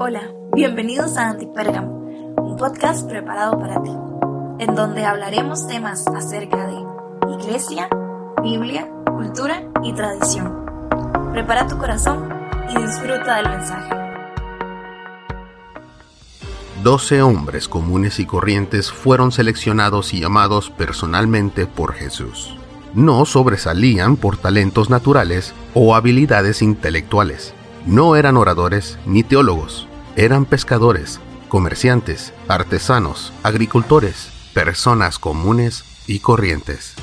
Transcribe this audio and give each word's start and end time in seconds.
Hola, 0.00 0.30
bienvenidos 0.54 1.16
a 1.16 1.30
Antipérgamo, 1.30 1.90
un 2.36 2.56
podcast 2.56 3.08
preparado 3.08 3.58
para 3.58 3.82
ti, 3.82 3.90
en 4.60 4.76
donde 4.76 5.04
hablaremos 5.04 5.66
temas 5.66 6.06
acerca 6.06 6.68
de 6.68 7.34
iglesia, 7.34 7.88
Biblia, 8.40 8.88
cultura 9.06 9.64
y 9.82 9.92
tradición. 9.92 10.64
Prepara 11.32 11.66
tu 11.66 11.78
corazón 11.78 12.28
y 12.70 12.80
disfruta 12.80 13.38
del 13.38 13.48
mensaje. 13.48 13.90
Doce 16.84 17.20
hombres 17.20 17.66
comunes 17.66 18.20
y 18.20 18.24
corrientes 18.24 18.92
fueron 18.92 19.32
seleccionados 19.32 20.14
y 20.14 20.20
llamados 20.20 20.70
personalmente 20.70 21.66
por 21.66 21.94
Jesús. 21.94 22.56
No 22.94 23.24
sobresalían 23.24 24.16
por 24.16 24.36
talentos 24.36 24.90
naturales 24.90 25.54
o 25.74 25.96
habilidades 25.96 26.62
intelectuales. 26.62 27.52
No 27.86 28.16
eran 28.16 28.36
oradores 28.36 28.98
ni 29.06 29.22
teólogos, 29.22 29.87
eran 30.18 30.46
pescadores, 30.46 31.20
comerciantes, 31.48 32.32
artesanos, 32.48 33.32
agricultores, 33.44 34.30
personas 34.52 35.20
comunes 35.20 35.84
y 36.08 36.18
corrientes. 36.18 36.94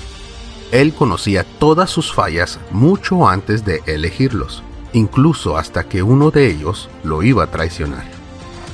Él 0.74 0.94
conocía 0.94 1.46
todas 1.46 1.90
sus 1.90 2.14
fallas 2.14 2.60
mucho 2.72 3.30
antes 3.30 3.64
de 3.64 3.82
elegirlos, 3.86 4.64
incluso 4.92 5.56
hasta 5.56 5.86
que 5.86 6.04
uno 6.04 6.30
de 6.30 6.52
ellos 6.52 6.90
lo 7.06 7.24
iba 7.24 7.46
a 7.46 7.52
traicionar. 7.52 8.04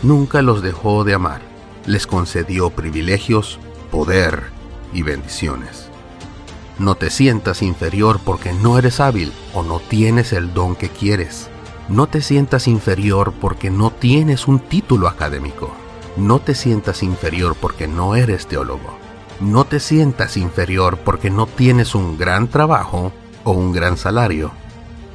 Nunca 0.02 0.42
los 0.42 0.64
dejó 0.64 1.04
de 1.04 1.14
amar, 1.14 1.42
les 1.86 2.08
concedió 2.08 2.72
privilegios, 2.72 3.60
poder 3.92 4.46
y 4.92 5.04
bendiciones. 5.04 5.86
No 6.80 6.96
te 6.96 7.12
sientas 7.12 7.62
inferior 7.62 8.20
porque 8.26 8.54
no 8.54 8.80
eres 8.80 9.02
hábil 9.02 9.34
o 9.54 9.62
no 9.62 9.80
tienes 9.80 10.34
el 10.34 10.52
don 10.56 10.76
que 10.76 10.90
quieres. 10.90 11.48
No 11.92 12.08
te 12.08 12.22
sientas 12.22 12.70
inferior 12.70 13.34
porque 13.42 13.70
no 13.70 13.92
tienes 13.92 14.48
un 14.48 14.62
título 14.62 15.10
académico. 15.10 15.76
No 16.16 16.40
te 16.40 16.56
sientas 16.56 17.04
inferior 17.04 17.58
porque 17.60 17.86
no 17.86 18.16
eres 18.16 18.48
teólogo. 18.48 18.98
No 19.42 19.66
te 19.66 19.82
sientas 19.82 20.38
inferior 20.38 21.00
porque 21.00 21.30
no 21.30 21.48
tienes 21.48 21.94
un 21.94 22.18
gran 22.18 22.48
trabajo 22.48 23.12
o 23.44 23.52
un 23.52 23.74
gran 23.74 23.98
salario. 23.98 24.54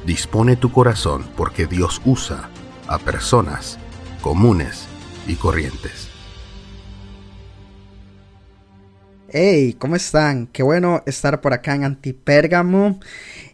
Dispone 0.05 0.55
tu 0.55 0.71
corazón 0.71 1.25
porque 1.35 1.65
Dios 1.65 1.99
usa 2.05 2.51
a 2.85 2.99
personas 2.99 3.79
comunes 4.21 4.85
y 5.25 5.33
corrientes. 5.33 6.09
Hey, 9.29 9.73
¿cómo 9.79 9.95
están? 9.95 10.45
Qué 10.45 10.61
bueno 10.61 11.01
estar 11.07 11.41
por 11.41 11.53
acá 11.53 11.73
en 11.73 11.85
Antipérgamo, 11.85 12.99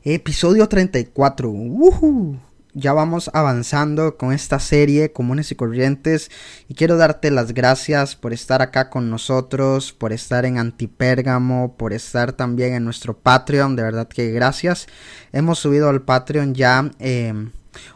episodio 0.03 0.67
34. 0.67 1.49
¡Woohoo! 1.49 2.52
Ya 2.73 2.93
vamos 2.93 3.29
avanzando 3.33 4.17
con 4.17 4.33
esta 4.33 4.59
serie 4.59 5.11
Comunes 5.11 5.51
y 5.51 5.55
Corrientes 5.55 6.31
y 6.67 6.73
quiero 6.73 6.97
darte 6.97 7.29
las 7.29 7.53
gracias 7.53 8.15
por 8.15 8.33
estar 8.33 8.61
acá 8.61 8.89
con 8.89 9.09
nosotros, 9.09 9.93
por 9.93 10.11
estar 10.11 10.45
en 10.45 10.57
Antipérgamo, 10.57 11.75
por 11.77 11.93
estar 11.93 12.33
también 12.33 12.73
en 12.73 12.83
nuestro 12.83 13.17
Patreon, 13.17 13.75
de 13.75 13.83
verdad 13.83 14.07
que 14.07 14.31
gracias. 14.31 14.87
Hemos 15.31 15.59
subido 15.59 15.89
al 15.89 16.01
Patreon 16.01 16.55
ya 16.55 16.89
em, 16.99 17.51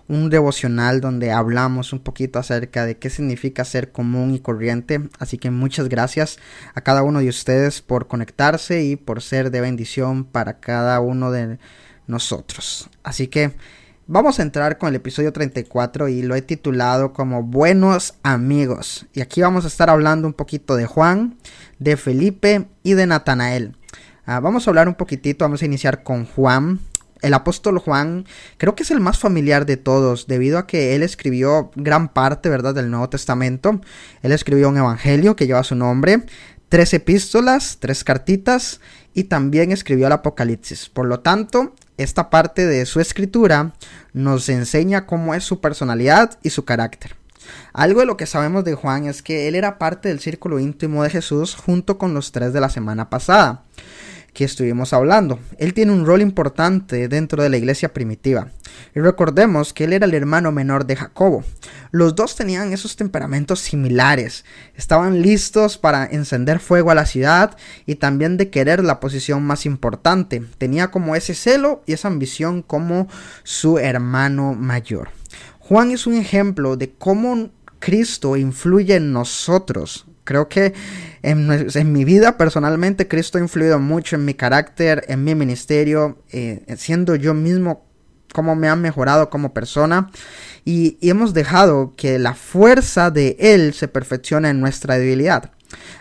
un 0.07 0.29
devocional 0.29 1.01
donde 1.01 1.31
hablamos 1.31 1.91
un 1.91 1.99
poquito 1.99 2.37
acerca 2.37 2.85
de 2.85 2.97
qué 2.97 3.09
significa 3.09 3.65
ser 3.65 3.91
común 3.91 4.33
y 4.33 4.39
corriente, 4.39 5.09
así 5.19 5.37
que 5.37 5.49
muchas 5.49 5.89
gracias 5.89 6.37
a 6.75 6.81
cada 6.81 7.03
uno 7.03 7.19
de 7.19 7.29
ustedes 7.29 7.81
por 7.81 8.07
conectarse 8.07 8.83
y 8.83 8.95
por 8.95 9.21
ser 9.21 9.49
de 9.49 9.61
bendición 9.61 10.23
para 10.23 10.59
cada 10.59 10.99
uno 10.99 11.31
de 11.31 11.57
nosotros. 12.05 12.89
Así 13.03 13.27
que 13.27 13.53
Vamos 14.09 14.39
a 14.39 14.43
entrar 14.43 14.77
con 14.77 14.87
el 14.87 14.95
episodio 14.95 15.33
34 15.33 16.07
y 16.07 16.21
lo 16.21 16.33
he 16.35 16.41
titulado 16.41 17.11
como 17.11 17.43
Buenos 17.43 18.13
amigos. 18.23 19.05
Y 19.13 19.19
aquí 19.19 19.41
vamos 19.41 19.65
a 19.65 19.67
estar 19.67 19.89
hablando 19.89 20.29
un 20.29 20.33
poquito 20.33 20.77
de 20.77 20.85
Juan, 20.85 21.35
de 21.79 21.97
Felipe 21.97 22.69
y 22.83 22.93
de 22.93 23.05
Natanael. 23.05 23.75
Ah, 24.25 24.39
vamos 24.39 24.65
a 24.65 24.71
hablar 24.71 24.87
un 24.87 24.95
poquitito, 24.95 25.43
vamos 25.43 25.61
a 25.61 25.65
iniciar 25.65 26.03
con 26.03 26.25
Juan. 26.25 26.79
El 27.21 27.33
apóstol 27.33 27.79
Juan 27.79 28.23
creo 28.55 28.75
que 28.75 28.83
es 28.83 28.91
el 28.91 29.01
más 29.01 29.19
familiar 29.19 29.65
de 29.65 29.75
todos 29.75 30.25
debido 30.25 30.57
a 30.57 30.67
que 30.67 30.95
él 30.95 31.03
escribió 31.03 31.71
gran 31.75 32.07
parte, 32.07 32.47
¿verdad?, 32.47 32.73
del 32.73 32.89
Nuevo 32.89 33.09
Testamento. 33.09 33.81
Él 34.21 34.31
escribió 34.31 34.69
un 34.69 34.77
evangelio 34.77 35.35
que 35.35 35.47
lleva 35.47 35.65
su 35.65 35.75
nombre, 35.75 36.23
tres 36.69 36.93
epístolas, 36.93 37.79
tres 37.81 38.05
cartitas 38.05 38.79
y 39.13 39.25
también 39.25 39.73
escribió 39.73 40.07
el 40.07 40.13
Apocalipsis. 40.13 40.87
Por 40.87 41.07
lo 41.07 41.19
tanto, 41.19 41.73
esta 41.97 42.29
parte 42.29 42.65
de 42.65 42.85
su 42.85 42.99
escritura 42.99 43.73
nos 44.13 44.49
enseña 44.49 45.05
cómo 45.05 45.33
es 45.33 45.43
su 45.43 45.59
personalidad 45.59 46.37
y 46.43 46.51
su 46.51 46.65
carácter. 46.65 47.15
Algo 47.73 48.01
de 48.01 48.05
lo 48.05 48.17
que 48.17 48.25
sabemos 48.25 48.63
de 48.63 48.75
Juan 48.75 49.05
es 49.05 49.21
que 49.21 49.47
él 49.47 49.55
era 49.55 49.77
parte 49.77 50.09
del 50.09 50.19
círculo 50.19 50.59
íntimo 50.59 51.03
de 51.03 51.09
Jesús 51.09 51.55
junto 51.55 51.97
con 51.97 52.13
los 52.13 52.31
tres 52.31 52.53
de 52.53 52.61
la 52.61 52.69
semana 52.69 53.09
pasada 53.09 53.63
que 54.37 54.43
estuvimos 54.43 54.93
hablando. 54.93 55.39
Él 55.57 55.73
tiene 55.73 55.91
un 55.91 56.05
rol 56.05 56.21
importante 56.21 57.07
dentro 57.07 57.41
de 57.41 57.49
la 57.49 57.57
iglesia 57.57 57.91
primitiva. 57.91 58.51
Y 58.93 58.99
recordemos 58.99 59.73
que 59.73 59.85
él 59.85 59.93
era 59.93 60.05
el 60.05 60.13
hermano 60.13 60.51
menor 60.51 60.85
de 60.85 60.95
Jacobo. 60.95 61.43
Los 61.89 62.13
dos 62.13 62.35
tenían 62.35 62.71
esos 62.71 62.95
temperamentos 62.95 63.61
similares. 63.61 64.45
Estaban 64.75 65.23
listos 65.23 65.79
para 65.79 66.05
encender 66.05 66.59
fuego 66.59 66.91
a 66.91 66.95
la 66.95 67.07
ciudad 67.07 67.57
y 67.87 67.95
también 67.95 68.37
de 68.37 68.51
querer 68.51 68.83
la 68.83 68.99
posición 68.99 69.41
más 69.43 69.65
importante. 69.65 70.43
Tenía 70.59 70.91
como 70.91 71.15
ese 71.15 71.33
celo 71.33 71.81
y 71.87 71.93
esa 71.93 72.07
ambición 72.07 72.61
como 72.61 73.07
su 73.41 73.79
hermano 73.79 74.53
mayor. 74.53 75.09
Juan 75.57 75.89
es 75.89 76.05
un 76.05 76.13
ejemplo 76.13 76.77
de 76.77 76.91
cómo 76.91 77.49
Cristo 77.79 78.37
influye 78.37 78.97
en 78.97 79.11
nosotros 79.13 80.06
Creo 80.27 80.49
que 80.49 80.73
en, 81.23 81.93
mi 81.93 82.03
vida 82.03 82.37
personalmente 82.37 83.07
Cristo 83.07 83.37
ha 83.37 83.41
influido 83.41 83.79
mucho 83.79 84.17
en 84.17 84.25
mi 84.25 84.33
carácter, 84.33 85.05
en 85.07 85.23
mi 85.23 85.35
ministerio, 85.35 86.17
eh, 86.33 86.65
siendo 86.77 87.15
yo 87.15 87.33
mismo 87.33 87.85
cómo 88.33 88.53
me 88.53 88.67
ha 88.67 88.75
mejorado 88.75 89.29
como 89.29 89.53
persona 89.53 90.11
y, 90.65 90.97
y 90.99 91.11
hemos 91.11 91.33
dejado 91.33 91.93
que 91.95 92.19
la 92.19 92.33
fuerza 92.33 93.09
de 93.09 93.37
Él 93.39 93.73
se 93.73 93.87
perfeccione 93.87 94.49
en 94.49 94.59
nuestra 94.59 94.97
debilidad. 94.97 95.51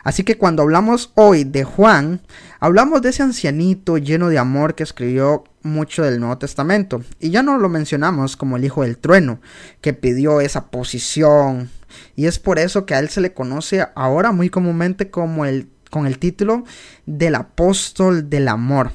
Así 0.02 0.24
que 0.24 0.38
cuando 0.38 0.64
hablamos 0.64 1.12
hoy 1.14 1.44
de 1.44 1.62
Juan, 1.62 2.20
hablamos 2.58 3.02
de 3.02 3.10
ese 3.10 3.22
ancianito 3.22 3.98
lleno 3.98 4.28
de 4.28 4.38
amor 4.38 4.74
que 4.74 4.82
escribió 4.82 5.44
mucho 5.62 6.02
del 6.02 6.18
Nuevo 6.18 6.38
Testamento. 6.38 7.02
Y 7.20 7.30
ya 7.30 7.44
no 7.44 7.58
lo 7.58 7.68
mencionamos 7.68 8.36
como 8.36 8.56
el 8.56 8.64
hijo 8.64 8.82
del 8.82 8.98
trueno, 8.98 9.40
que 9.80 9.92
pidió 9.92 10.40
esa 10.40 10.66
posición, 10.66 11.70
y 12.14 12.26
es 12.26 12.38
por 12.38 12.58
eso 12.58 12.86
que 12.86 12.94
a 12.94 12.98
él 12.98 13.08
se 13.08 13.20
le 13.20 13.32
conoce 13.32 13.86
ahora 13.94 14.32
muy 14.32 14.50
comúnmente 14.50 15.10
como 15.10 15.44
el, 15.44 15.68
con 15.90 16.06
el 16.06 16.18
título 16.18 16.64
del 17.06 17.34
apóstol 17.34 18.30
del 18.30 18.48
amor. 18.48 18.92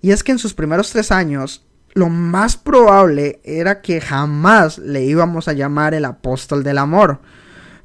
Y 0.00 0.10
es 0.10 0.22
que 0.22 0.32
en 0.32 0.38
sus 0.38 0.54
primeros 0.54 0.90
tres 0.90 1.12
años, 1.12 1.64
lo 1.94 2.08
más 2.08 2.56
probable 2.56 3.40
era 3.44 3.80
que 3.80 4.00
jamás 4.00 4.78
le 4.78 5.04
íbamos 5.04 5.48
a 5.48 5.52
llamar 5.52 5.94
el 5.94 6.04
apóstol 6.04 6.62
del 6.62 6.78
amor. 6.78 7.20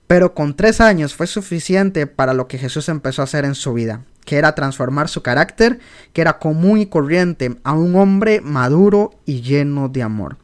Pero 0.07 0.33
con 0.33 0.55
tres 0.55 0.81
años 0.81 1.15
fue 1.15 1.27
suficiente 1.27 2.07
para 2.07 2.33
lo 2.33 2.47
que 2.47 2.57
Jesús 2.57 2.89
empezó 2.89 3.21
a 3.21 3.25
hacer 3.25 3.45
en 3.45 3.55
su 3.55 3.73
vida 3.73 4.03
que 4.25 4.37
era 4.37 4.55
transformar 4.55 5.09
su 5.09 5.21
carácter, 5.21 5.79
que 6.13 6.21
era 6.21 6.39
común 6.39 6.79
y 6.79 6.85
corriente, 6.85 7.57
a 7.63 7.73
un 7.73 7.95
hombre 7.95 8.41
maduro 8.41 9.11
y 9.25 9.41
lleno 9.41 9.89
de 9.89 10.03
amor. 10.03 10.37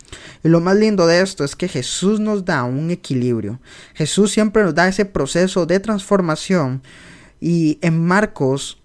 Y 0.44 0.50
lo 0.50 0.59
más 0.59 0.78
lindo 0.78 1.07
de 1.07 1.22
esto 1.22 1.44
es 1.44 1.56
que 1.56 1.67
Jesús 1.67 2.19
nos 2.19 2.45
da 2.45 2.63
un 2.63 2.91
equilibrio. 2.91 3.59
Jesús 3.94 4.31
siempre 4.31 4.63
nos 4.63 4.75
da 4.75 4.88
ese 4.88 5.06
proceso 5.06 5.66
de 5.66 5.79
transformación. 5.79 6.81
Y 7.39 7.79
en 7.81 8.06
Marcos 8.06 8.79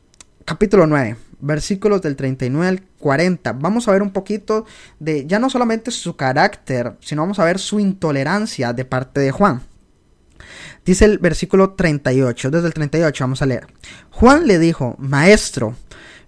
capítulo 0.44 0.86
9, 0.86 1.16
versículos 1.40 2.02
del 2.02 2.16
39 2.16 2.68
al 2.68 2.82
40, 2.98 3.52
vamos 3.54 3.88
a 3.88 3.92
ver 3.92 4.02
un 4.02 4.10
poquito 4.10 4.64
de 4.98 5.26
ya 5.26 5.38
no 5.38 5.50
solamente 5.50 5.90
su 5.90 6.16
carácter, 6.16 6.96
sino 7.00 7.22
vamos 7.22 7.38
a 7.38 7.44
ver 7.44 7.58
su 7.58 7.80
intolerancia 7.80 8.72
de 8.72 8.84
parte 8.84 9.20
de 9.20 9.30
Juan. 9.30 9.62
Dice 10.84 11.06
el 11.06 11.18
versículo 11.18 11.70
38, 11.70 12.50
desde 12.50 12.66
el 12.66 12.74
38 12.74 13.24
vamos 13.24 13.42
a 13.42 13.46
leer. 13.46 13.66
Juan 14.10 14.46
le 14.46 14.58
dijo, 14.58 14.96
Maestro, 14.98 15.74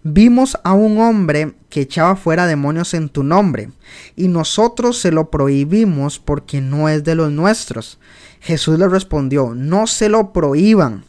vimos 0.03 0.57
a 0.65 0.73
un 0.73 0.99
hombre 0.99 1.55
que 1.69 1.83
echaba 1.83 2.17
fuera 2.17 2.47
demonios 2.47 2.95
en 2.95 3.09
tu 3.11 3.23
nombre, 3.23 3.71
y 4.17 4.29
nosotros 4.29 4.99
se 4.99 5.11
lo 5.11 5.31
prohibimos 5.31 6.19
porque 6.19 6.61
no 6.61 6.89
es 6.89 7.05
de 7.05 7.15
los 7.15 7.31
nuestros. 7.31 7.99
Jesús 8.41 8.79
le 8.79 8.89
respondió, 8.89 9.55
no 9.55 9.87
se 9.87 10.09
lo 10.09 10.33
prohíban. 10.33 11.05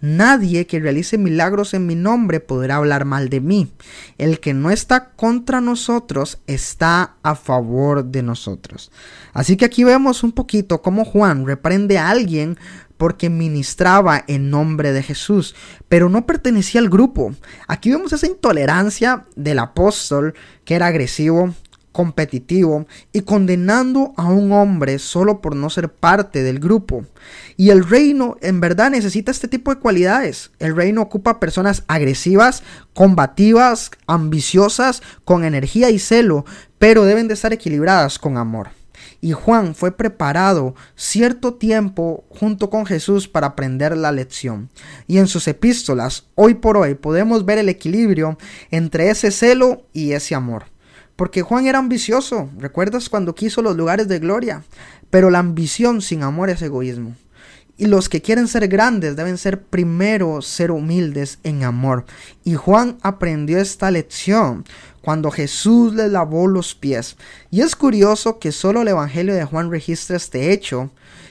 Nadie 0.00 0.66
que 0.66 0.78
realice 0.78 1.18
milagros 1.18 1.74
en 1.74 1.84
mi 1.86 1.96
nombre 1.96 2.38
podrá 2.38 2.76
hablar 2.76 3.04
mal 3.04 3.28
de 3.28 3.40
mí. 3.40 3.72
El 4.16 4.38
que 4.38 4.54
no 4.54 4.70
está 4.70 5.10
contra 5.10 5.60
nosotros 5.60 6.38
está 6.46 7.16
a 7.24 7.34
favor 7.34 8.04
de 8.04 8.22
nosotros. 8.22 8.92
Así 9.32 9.56
que 9.56 9.64
aquí 9.64 9.82
vemos 9.82 10.22
un 10.22 10.30
poquito 10.30 10.82
cómo 10.82 11.04
Juan 11.04 11.46
reprende 11.46 11.98
a 11.98 12.10
alguien 12.10 12.58
porque 12.98 13.30
ministraba 13.30 14.24
en 14.26 14.50
nombre 14.50 14.92
de 14.92 15.02
Jesús, 15.02 15.54
pero 15.88 16.10
no 16.10 16.26
pertenecía 16.26 16.80
al 16.82 16.90
grupo. 16.90 17.34
Aquí 17.66 17.90
vemos 17.90 18.12
esa 18.12 18.26
intolerancia 18.26 19.24
del 19.36 19.60
apóstol 19.60 20.34
que 20.64 20.74
era 20.74 20.88
agresivo, 20.88 21.54
competitivo 21.92 22.86
y 23.12 23.22
condenando 23.22 24.12
a 24.16 24.26
un 24.26 24.52
hombre 24.52 25.00
solo 25.00 25.40
por 25.40 25.56
no 25.56 25.70
ser 25.70 25.92
parte 25.92 26.42
del 26.42 26.60
grupo. 26.60 27.04
Y 27.56 27.70
el 27.70 27.84
reino 27.84 28.36
en 28.40 28.60
verdad 28.60 28.90
necesita 28.90 29.32
este 29.32 29.48
tipo 29.48 29.74
de 29.74 29.80
cualidades. 29.80 30.52
El 30.60 30.76
reino 30.76 31.02
ocupa 31.02 31.40
personas 31.40 31.82
agresivas, 31.88 32.62
combativas, 32.94 33.90
ambiciosas, 34.06 35.02
con 35.24 35.44
energía 35.44 35.90
y 35.90 35.98
celo, 35.98 36.44
pero 36.78 37.04
deben 37.04 37.26
de 37.26 37.34
estar 37.34 37.52
equilibradas 37.52 38.20
con 38.20 38.36
amor. 38.36 38.77
Y 39.20 39.32
Juan 39.32 39.74
fue 39.74 39.90
preparado 39.90 40.74
cierto 40.94 41.54
tiempo 41.54 42.24
junto 42.28 42.70
con 42.70 42.86
Jesús 42.86 43.26
para 43.26 43.48
aprender 43.48 43.96
la 43.96 44.12
lección. 44.12 44.70
Y 45.06 45.18
en 45.18 45.26
sus 45.26 45.48
epístolas, 45.48 46.26
hoy 46.36 46.54
por 46.54 46.76
hoy, 46.76 46.94
podemos 46.94 47.44
ver 47.44 47.58
el 47.58 47.68
equilibrio 47.68 48.38
entre 48.70 49.10
ese 49.10 49.30
celo 49.30 49.82
y 49.92 50.12
ese 50.12 50.34
amor. 50.34 50.66
Porque 51.16 51.42
Juan 51.42 51.66
era 51.66 51.80
ambicioso, 51.80 52.48
¿recuerdas 52.58 53.08
cuando 53.08 53.34
quiso 53.34 53.60
los 53.60 53.76
lugares 53.76 54.06
de 54.06 54.20
gloria? 54.20 54.62
Pero 55.10 55.30
la 55.30 55.40
ambición 55.40 56.00
sin 56.00 56.22
amor 56.22 56.48
es 56.48 56.62
egoísmo. 56.62 57.16
Y 57.78 57.86
los 57.86 58.08
que 58.08 58.20
quieren 58.20 58.48
ser 58.48 58.66
grandes 58.66 59.14
deben 59.14 59.38
ser 59.38 59.62
primero 59.62 60.42
ser 60.42 60.72
humildes 60.72 61.38
en 61.44 61.62
amor. 61.62 62.06
Y 62.42 62.54
Juan 62.54 62.98
aprendió 63.02 63.58
esta 63.60 63.90
lección 63.92 64.64
cuando 65.00 65.30
Jesús 65.30 65.94
le 65.94 66.08
lavó 66.08 66.48
los 66.48 66.74
pies. 66.74 67.16
Y 67.52 67.60
es 67.60 67.76
curioso 67.76 68.40
que 68.40 68.50
solo 68.50 68.82
el 68.82 68.88
Evangelio 68.88 69.32
de 69.32 69.44
Juan 69.44 69.70
registra 69.70 70.16
este 70.16 70.52
hecho. 70.52 70.90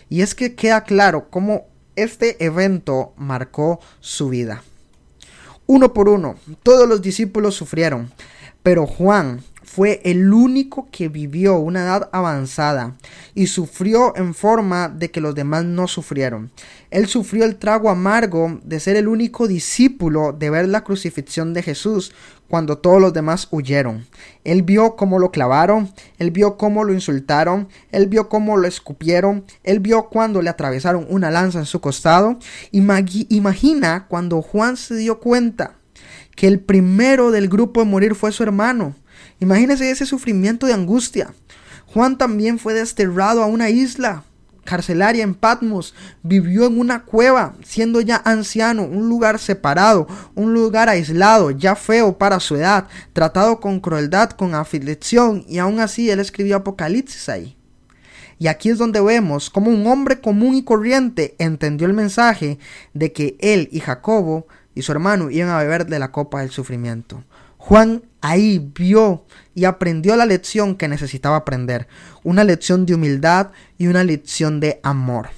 Y 0.10 0.22
es 0.22 0.34
que 0.36 0.56
queda 0.56 0.86
claro 0.86 1.30
cómo 1.30 1.66
este 1.98 2.44
evento 2.44 3.14
marcó 3.18 3.82
su 4.00 4.30
vida. 4.30 4.64
Uno 5.66 5.92
por 5.92 6.08
uno, 6.08 6.38
todos 6.64 6.88
los 6.88 7.02
discípulos 7.02 7.56
sufrieron. 7.56 8.10
Pero 8.64 8.88
Juan 8.88 9.44
fue 9.68 10.00
el 10.06 10.34
único 10.34 10.88
que 10.92 11.10
vivió 11.10 11.58
una 11.58 11.84
edad 11.84 12.10
avanzada 12.14 12.96
y 13.36 13.48
sufrió 13.48 14.16
en 14.16 14.34
forma 14.34 14.88
de 14.88 15.12
que 15.12 15.20
los 15.20 15.36
demás 15.36 15.66
no 15.66 15.90
sufrieron. 15.90 16.52
Él 16.90 17.08
sufrió 17.08 17.44
el 17.44 17.58
trago 17.58 17.90
amargo 17.90 18.60
de 18.64 18.80
ser 18.80 18.96
el 18.96 19.10
único 19.10 19.46
discípulo 19.46 20.32
de 20.32 20.50
ver 20.50 20.70
la 20.70 20.86
crucifixión 20.86 21.54
de 21.54 21.64
Jesús 21.64 22.14
cuando 22.48 22.78
todos 22.78 23.02
los 23.02 23.12
demás 23.12 23.50
huyeron. 23.52 24.08
Él 24.46 24.64
vio 24.64 24.96
cómo 24.96 25.20
lo 25.20 25.32
clavaron, 25.32 25.92
él 26.18 26.32
vio 26.32 26.56
cómo 26.56 26.86
lo 26.86 26.94
insultaron, 26.94 27.68
él 27.92 28.08
vio 28.08 28.30
cómo 28.30 28.56
lo 28.56 28.68
escupieron, 28.68 29.44
él 29.64 29.82
vio 29.82 30.08
cuando 30.08 30.42
le 30.42 30.50
atravesaron 30.50 31.06
una 31.10 31.30
lanza 31.30 31.60
en 31.60 31.66
su 31.66 31.82
costado. 31.82 32.40
Imagina 32.72 34.08
cuando 34.08 34.42
Juan 34.42 34.78
se 34.78 34.96
dio 34.96 35.20
cuenta 35.20 35.76
que 36.38 36.48
el 36.48 36.62
primero 36.62 37.32
del 37.32 37.50
grupo 37.50 37.82
de 37.82 37.88
morir 37.88 38.16
fue 38.16 38.32
su 38.32 38.44
hermano 38.44 38.96
Imagínese 39.40 39.92
ese 39.92 40.06
sufrimiento 40.06 40.66
de 40.66 40.74
angustia. 40.74 41.34
Juan 41.86 42.18
también 42.18 42.60
fue 42.60 42.74
desterrado 42.74 43.44
a 43.44 43.48
una 43.48 43.70
isla 43.70 44.24
carcelaria 44.68 45.24
en 45.24 45.34
Patmos, 45.34 45.96
vivió 46.22 46.68
en 46.68 46.78
una 46.78 47.04
cueva, 47.04 47.56
siendo 47.64 48.02
ya 48.02 48.22
anciano, 48.24 48.84
un 48.84 49.08
lugar 49.08 49.40
separado, 49.40 50.08
un 50.36 50.54
lugar 50.54 50.90
aislado, 50.90 51.52
ya 51.52 51.76
feo 51.76 52.18
para 52.18 52.40
su 52.40 52.58
edad, 52.58 52.88
tratado 53.14 53.60
con 53.60 53.80
crueldad, 53.80 54.32
con 54.32 54.54
aflicción, 54.54 55.46
y 55.48 55.58
aún 55.58 55.80
así 55.80 56.10
él 56.10 56.20
escribió 56.20 56.58
Apocalipsis 56.58 57.30
ahí. 57.30 57.58
Y 58.40 58.48
aquí 58.48 58.70
es 58.70 58.78
donde 58.78 59.02
vemos 59.02 59.50
cómo 59.50 59.72
un 59.72 59.88
hombre 59.88 60.22
común 60.22 60.54
y 60.54 60.64
corriente 60.64 61.36
entendió 61.40 61.88
el 61.88 61.94
mensaje 61.94 62.60
de 62.94 63.12
que 63.12 63.36
él 63.40 63.68
y 63.72 63.80
Jacobo 63.80 64.46
y 64.76 64.84
su 64.84 64.92
hermano 64.92 65.32
iban 65.32 65.50
a 65.50 65.58
beber 65.58 65.88
de 65.88 65.98
la 65.98 66.12
copa 66.12 66.42
del 66.42 66.52
sufrimiento. 66.52 67.24
Juan 67.68 68.04
ahí 68.22 68.72
vio 68.74 69.26
y 69.54 69.66
aprendió 69.66 70.16
la 70.16 70.26
lección 70.26 70.78
que 70.78 70.88
necesitaba 70.88 71.36
aprender, 71.36 71.90
una 72.24 72.46
lección 72.46 72.86
de 72.86 72.96
humildad 72.96 73.52
y 73.78 73.88
una 73.88 74.06
lección 74.06 74.62
de 74.62 74.80
amor. 74.84 75.32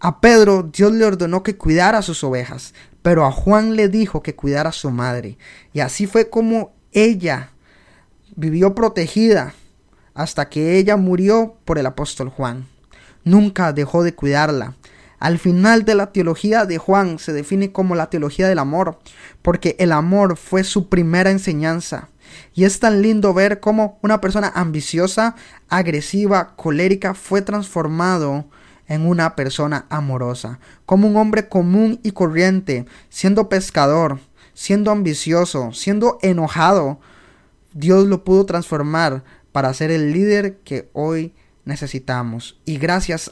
A 0.00 0.20
Pedro 0.20 0.64
Dios 0.70 0.92
le 0.92 1.06
ordenó 1.06 1.42
que 1.42 1.56
cuidara 1.56 2.02
sus 2.02 2.22
ovejas, 2.24 2.74
pero 3.00 3.24
a 3.24 3.32
Juan 3.32 3.74
le 3.74 3.88
dijo 3.88 4.22
que 4.22 4.36
cuidara 4.36 4.68
a 4.68 4.74
su 4.74 4.90
madre. 4.90 5.38
Y 5.72 5.80
así 5.80 6.06
fue 6.06 6.28
como 6.28 6.74
ella 6.92 7.52
vivió 8.36 8.74
protegida 8.74 9.54
hasta 10.12 10.50
que 10.50 10.76
ella 10.76 10.98
murió 10.98 11.56
por 11.64 11.78
el 11.78 11.86
apóstol 11.86 12.28
Juan. 12.28 12.68
Nunca 13.24 13.72
dejó 13.72 14.02
de 14.02 14.14
cuidarla. 14.14 14.74
Al 15.24 15.38
final 15.38 15.86
de 15.86 15.94
la 15.94 16.12
teología 16.12 16.66
de 16.66 16.76
Juan 16.76 17.18
se 17.18 17.32
define 17.32 17.72
como 17.72 17.94
la 17.94 18.10
teología 18.10 18.46
del 18.46 18.58
amor, 18.58 18.98
porque 19.40 19.74
el 19.78 19.90
amor 19.90 20.36
fue 20.36 20.64
su 20.64 20.90
primera 20.90 21.30
enseñanza. 21.30 22.10
Y 22.52 22.64
es 22.64 22.78
tan 22.78 23.00
lindo 23.00 23.32
ver 23.32 23.58
cómo 23.58 23.98
una 24.02 24.20
persona 24.20 24.52
ambiciosa, 24.54 25.34
agresiva, 25.70 26.54
colérica 26.56 27.14
fue 27.14 27.40
transformado 27.40 28.44
en 28.86 29.06
una 29.06 29.34
persona 29.34 29.86
amorosa, 29.88 30.58
como 30.84 31.08
un 31.08 31.16
hombre 31.16 31.48
común 31.48 32.00
y 32.02 32.10
corriente, 32.10 32.84
siendo 33.08 33.48
pescador, 33.48 34.18
siendo 34.52 34.90
ambicioso, 34.90 35.72
siendo 35.72 36.18
enojado, 36.20 37.00
Dios 37.72 38.08
lo 38.08 38.24
pudo 38.24 38.44
transformar 38.44 39.24
para 39.52 39.72
ser 39.72 39.90
el 39.90 40.12
líder 40.12 40.58
que 40.64 40.90
hoy 40.92 41.32
necesitamos. 41.64 42.60
Y 42.66 42.76
gracias 42.76 43.30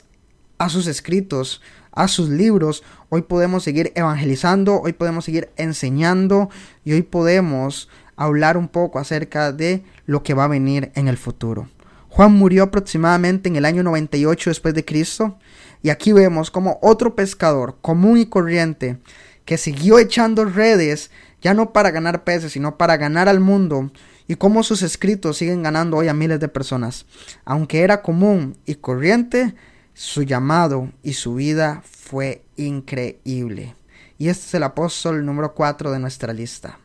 a 0.62 0.69
sus 0.69 0.87
escritos, 0.87 1.61
a 1.93 2.09
sus 2.09 2.29
libros, 2.29 2.83
hoy 3.09 3.23
podemos 3.23 3.62
seguir 3.62 3.93
evangelizando, 3.94 4.81
hoy 4.81 4.93
podemos 4.93 5.25
seguir 5.25 5.50
enseñando 5.56 6.50
y 6.85 6.93
hoy 6.93 7.03
podemos 7.03 7.89
hablar 8.17 8.56
un 8.56 8.69
poco 8.69 8.99
acerca 8.99 9.53
de 9.53 9.85
lo 10.06 10.23
que 10.23 10.35
va 10.35 10.44
a 10.44 10.49
venir 10.49 10.91
en 10.94 11.09
el 11.09 11.17
futuro. 11.17 11.69
Juan 12.09 12.33
murió 12.33 12.65
aproximadamente 12.65 13.49
en 13.49 13.56
el 13.56 13.65
año 13.65 13.83
98 13.83 14.50
después 14.50 14.75
de 14.75 14.85
Cristo 14.85 15.39
y 15.83 15.91
aquí 15.91 16.12
vemos 16.12 16.50
como 16.50 16.79
otro 16.83 17.15
pescador 17.15 17.79
común 17.81 18.19
y 18.19 18.27
corriente 18.27 18.99
que 19.45 19.56
siguió 19.56 19.99
echando 19.99 20.45
redes 20.45 21.11
ya 21.41 21.55
no 21.55 21.73
para 21.73 21.91
ganar 21.91 22.25
peces 22.25 22.53
sino 22.53 22.77
para 22.77 22.97
ganar 22.99 23.29
al 23.29 23.41
mundo 23.41 23.91
y 24.29 24.37
cómo 24.37 24.62
sus 24.62 24.83
escritos 24.83 25.38
siguen 25.38 25.62
ganando 25.62 25.97
hoy 25.97 26.09
a 26.09 26.15
miles 26.15 26.41
de 26.41 26.49
personas. 26.49 27.06
Aunque 27.45 27.81
era 27.81 28.03
común 28.03 28.56
y 28.67 28.77
corriente, 28.77 29.55
su 29.94 30.23
llamado 30.23 30.91
y 31.03 31.15
su 31.15 31.35
vida 31.35 31.83
fue 31.85 32.44
increíble. 32.56 33.75
Y 34.19 34.29
este 34.29 34.47
es 34.47 34.55
el 34.55 34.62
apóstol 34.62 35.25
número 35.25 35.55
4 35.55 35.91
de 35.91 35.99
nuestra 35.99 36.33
lista, 36.33 36.79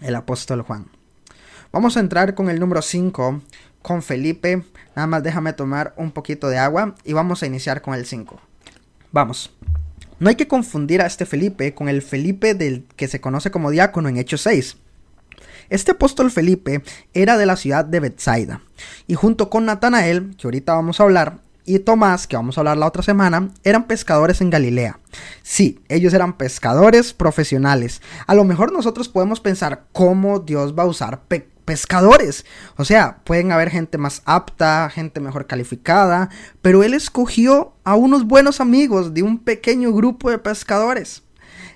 el 0.00 0.14
apóstol 0.14 0.62
Juan. 0.62 0.88
Vamos 1.72 1.96
a 1.96 2.00
entrar 2.00 2.34
con 2.34 2.50
el 2.50 2.60
número 2.60 2.82
5, 2.82 3.40
con 3.80 4.02
Felipe. 4.02 4.62
Nada 4.94 5.06
más 5.06 5.22
déjame 5.22 5.52
tomar 5.52 5.94
un 5.96 6.12
poquito 6.12 6.48
de 6.48 6.58
agua 6.58 6.94
y 7.04 7.14
vamos 7.14 7.42
a 7.42 7.46
iniciar 7.46 7.82
con 7.82 7.94
el 7.94 8.06
5. 8.06 8.40
Vamos. 9.10 9.54
No 10.20 10.28
hay 10.28 10.36
que 10.36 10.46
confundir 10.46 11.02
a 11.02 11.06
este 11.06 11.26
Felipe 11.26 11.74
con 11.74 11.88
el 11.88 12.00
Felipe 12.00 12.54
del 12.54 12.84
que 12.96 13.08
se 13.08 13.20
conoce 13.20 13.50
como 13.50 13.70
diácono 13.70 14.08
en 14.08 14.18
Hechos 14.18 14.42
6. 14.42 14.76
Este 15.68 15.92
apóstol 15.92 16.30
Felipe 16.30 16.82
era 17.14 17.36
de 17.38 17.46
la 17.46 17.56
ciudad 17.56 17.84
de 17.84 18.00
Bethsaida 18.00 18.60
y 19.06 19.14
junto 19.14 19.50
con 19.50 19.64
Natanael, 19.64 20.36
que 20.36 20.46
ahorita 20.46 20.74
vamos 20.74 21.00
a 21.00 21.04
hablar, 21.04 21.40
y 21.64 21.78
Tomás, 21.78 22.26
que 22.26 22.36
vamos 22.36 22.56
a 22.56 22.60
hablar 22.60 22.76
la 22.76 22.86
otra 22.86 23.02
semana, 23.02 23.50
eran 23.62 23.86
pescadores 23.86 24.40
en 24.40 24.50
Galilea. 24.50 24.98
Sí, 25.42 25.80
ellos 25.88 26.12
eran 26.12 26.36
pescadores 26.36 27.12
profesionales. 27.12 28.02
A 28.26 28.34
lo 28.34 28.44
mejor 28.44 28.72
nosotros 28.72 29.08
podemos 29.08 29.40
pensar 29.40 29.84
cómo 29.92 30.40
Dios 30.40 30.74
va 30.76 30.82
a 30.82 30.86
usar 30.86 31.22
pescadores. 31.64 32.44
O 32.76 32.84
sea, 32.84 33.18
pueden 33.24 33.52
haber 33.52 33.70
gente 33.70 33.98
más 33.98 34.22
apta, 34.24 34.90
gente 34.90 35.20
mejor 35.20 35.46
calificada, 35.46 36.30
pero 36.60 36.82
él 36.82 36.94
escogió 36.94 37.74
a 37.84 37.94
unos 37.94 38.26
buenos 38.26 38.60
amigos 38.60 39.14
de 39.14 39.22
un 39.22 39.38
pequeño 39.38 39.92
grupo 39.92 40.30
de 40.30 40.38
pescadores. 40.38 41.22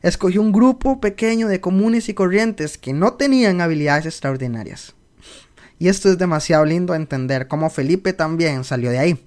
Escogió 0.03 0.43
un 0.43 0.53
grupo 0.53 1.01
pequeño 1.01 1.49
de 1.49 1.61
comunes 1.61 2.09
y 2.09 2.15
corrientes 2.15 2.77
que 2.79 2.93
no 2.93 3.15
tenían 3.15 3.61
habilidades 3.61 4.07
extraordinarias. 4.07 4.95
Y 5.79 5.89
esto 5.89 6.09
es 6.09 6.19
demasiado 6.19 6.65
lindo 6.65 6.95
entender 6.95 7.49
cómo 7.49 7.71
Felipe 7.71 8.13
también 8.13 8.65
salió 8.65 8.91
de 8.91 8.99
ahí. 8.99 9.26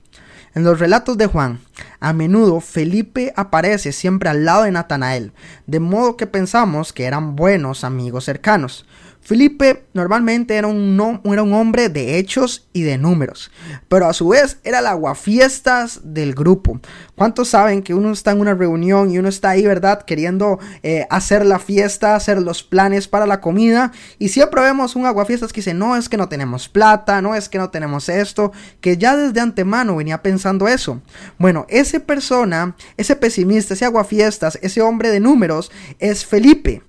En 0.55 0.63
los 0.63 0.79
relatos 0.79 1.17
de 1.17 1.27
Juan, 1.27 1.59
a 1.99 2.11
menudo 2.13 2.59
Felipe 2.59 3.33
aparece 3.35 3.91
siempre 3.91 4.29
al 4.29 4.45
lado 4.45 4.63
de 4.63 4.71
Natanael, 4.71 5.31
de 5.67 5.79
modo 5.79 6.17
que 6.17 6.27
pensamos 6.27 6.91
que 6.91 7.05
eran 7.05 7.35
buenos 7.35 7.83
amigos 7.83 8.25
cercanos. 8.25 8.85
Felipe 9.21 9.85
normalmente 9.93 10.55
era 10.55 10.67
un, 10.67 11.21
era 11.25 11.43
un 11.43 11.53
hombre 11.53 11.89
de 11.89 12.17
hechos 12.17 12.67
y 12.73 12.81
de 12.81 12.97
números, 12.97 13.51
pero 13.87 14.07
a 14.07 14.13
su 14.13 14.29
vez 14.29 14.57
era 14.63 14.79
el 14.79 14.87
aguafiestas 14.87 16.01
del 16.03 16.33
grupo. 16.33 16.79
¿Cuántos 17.15 17.49
saben 17.49 17.83
que 17.83 17.93
uno 17.93 18.11
está 18.11 18.31
en 18.31 18.39
una 18.39 18.55
reunión 18.55 19.11
y 19.11 19.19
uno 19.19 19.29
está 19.29 19.51
ahí, 19.51 19.65
verdad, 19.65 20.01
queriendo 20.03 20.59
eh, 20.81 21.05
hacer 21.09 21.45
la 21.45 21.59
fiesta, 21.59 22.15
hacer 22.15 22.41
los 22.41 22.63
planes 22.63 23.07
para 23.07 23.27
la 23.27 23.39
comida? 23.39 23.91
Y 24.17 24.29
siempre 24.29 24.61
vemos 24.61 24.95
un 24.95 25.05
aguafiestas 25.05 25.53
que 25.53 25.61
dice, 25.61 25.73
no 25.73 25.95
es 25.95 26.09
que 26.09 26.17
no 26.17 26.29
tenemos 26.29 26.67
plata, 26.67 27.21
no 27.21 27.35
es 27.35 27.49
que 27.49 27.59
no 27.59 27.69
tenemos 27.69 28.09
esto, 28.09 28.51
que 28.81 28.97
ya 28.97 29.15
desde 29.15 29.41
antemano 29.41 29.97
venía 29.97 30.23
pensando 30.23 30.67
eso. 30.67 31.01
Bueno, 31.37 31.65
esa 31.69 31.99
persona, 31.99 32.75
ese 32.97 33.15
pesimista, 33.15 33.73
ese 33.73 33.85
aguafiestas, 33.85 34.57
ese 34.61 34.81
hombre 34.81 35.11
de 35.11 35.19
números, 35.19 35.71
es 35.99 36.25
Felipe. 36.25 36.81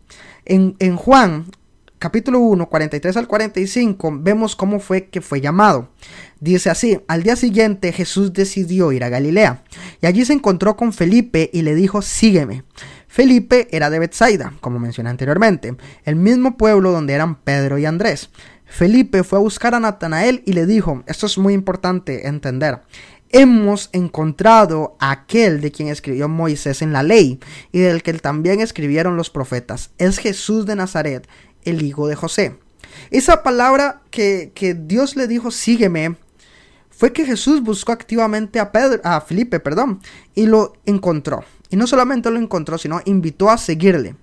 En, 0.46 0.74
en, 0.78 0.96
Juan 0.96 1.46
capítulo 2.00 2.40
1, 2.40 2.66
43 2.70 3.18
al 3.18 3.28
45, 3.28 4.18
vemos 4.22 4.56
cómo 4.56 4.80
fue 4.80 5.08
que 5.08 5.20
fue 5.20 5.42
llamado. 5.42 5.90
Dice 6.40 6.70
así, 6.70 6.98
al 7.06 7.22
día 7.22 7.36
siguiente 7.36 7.92
Jesús 7.92 8.32
decidió 8.32 8.90
ir 8.90 9.04
a 9.04 9.10
Galilea, 9.10 9.62
y 10.00 10.06
allí 10.06 10.24
se 10.24 10.32
encontró 10.32 10.76
con 10.76 10.94
Felipe 10.94 11.50
y 11.52 11.60
le 11.60 11.74
dijo, 11.74 12.00
sígueme. 12.00 12.64
Felipe 13.06 13.68
era 13.70 13.90
de 13.90 13.98
Bethsaida, 13.98 14.54
como 14.60 14.78
mencioné 14.78 15.10
anteriormente, 15.10 15.76
el 16.04 16.16
mismo 16.16 16.56
pueblo 16.56 16.90
donde 16.90 17.12
eran 17.12 17.34
Pedro 17.34 17.76
y 17.76 17.84
Andrés. 17.84 18.30
Felipe 18.64 19.22
fue 19.22 19.38
a 19.38 19.42
buscar 19.42 19.74
a 19.74 19.80
Natanael 19.80 20.42
y 20.46 20.54
le 20.54 20.64
dijo, 20.64 21.02
esto 21.06 21.26
es 21.26 21.36
muy 21.36 21.52
importante 21.52 22.28
entender, 22.28 22.80
hemos 23.32 23.90
encontrado 23.92 24.96
a 24.98 25.10
aquel 25.10 25.60
de 25.60 25.70
quien 25.70 25.88
escribió 25.88 26.28
Moisés 26.28 26.82
en 26.82 26.92
la 26.92 27.02
ley 27.02 27.40
y 27.72 27.80
del 27.80 28.02
que 28.02 28.12
también 28.14 28.60
escribieron 28.60 29.16
los 29.16 29.30
profetas. 29.30 29.90
Es 29.98 30.18
Jesús 30.18 30.66
de 30.66 30.76
Nazaret, 30.76 31.28
el 31.64 31.82
hijo 31.82 32.06
de 32.08 32.14
José. 32.14 32.58
Esa 33.10 33.42
palabra 33.42 34.02
que, 34.10 34.52
Dios 34.86 35.16
le 35.16 35.26
dijo, 35.26 35.50
sígueme, 35.50 36.16
fue 36.90 37.12
que 37.12 37.24
Jesús 37.24 37.62
buscó 37.62 37.92
activamente 37.92 38.60
a, 38.60 38.72
Pedro, 38.72 39.00
a 39.04 39.20
Felipe 39.20 39.60
perdón, 39.60 40.00
y 40.34 40.46
lo 40.46 40.74
encontró. 40.86 41.44
Y 41.70 41.76
no 41.76 41.86
solamente 41.86 42.30
lo 42.30 42.38
encontró, 42.38 42.78
sino 42.78 43.00
invitó 43.04 43.48
a 43.48 43.58
seguirle. 43.58 44.16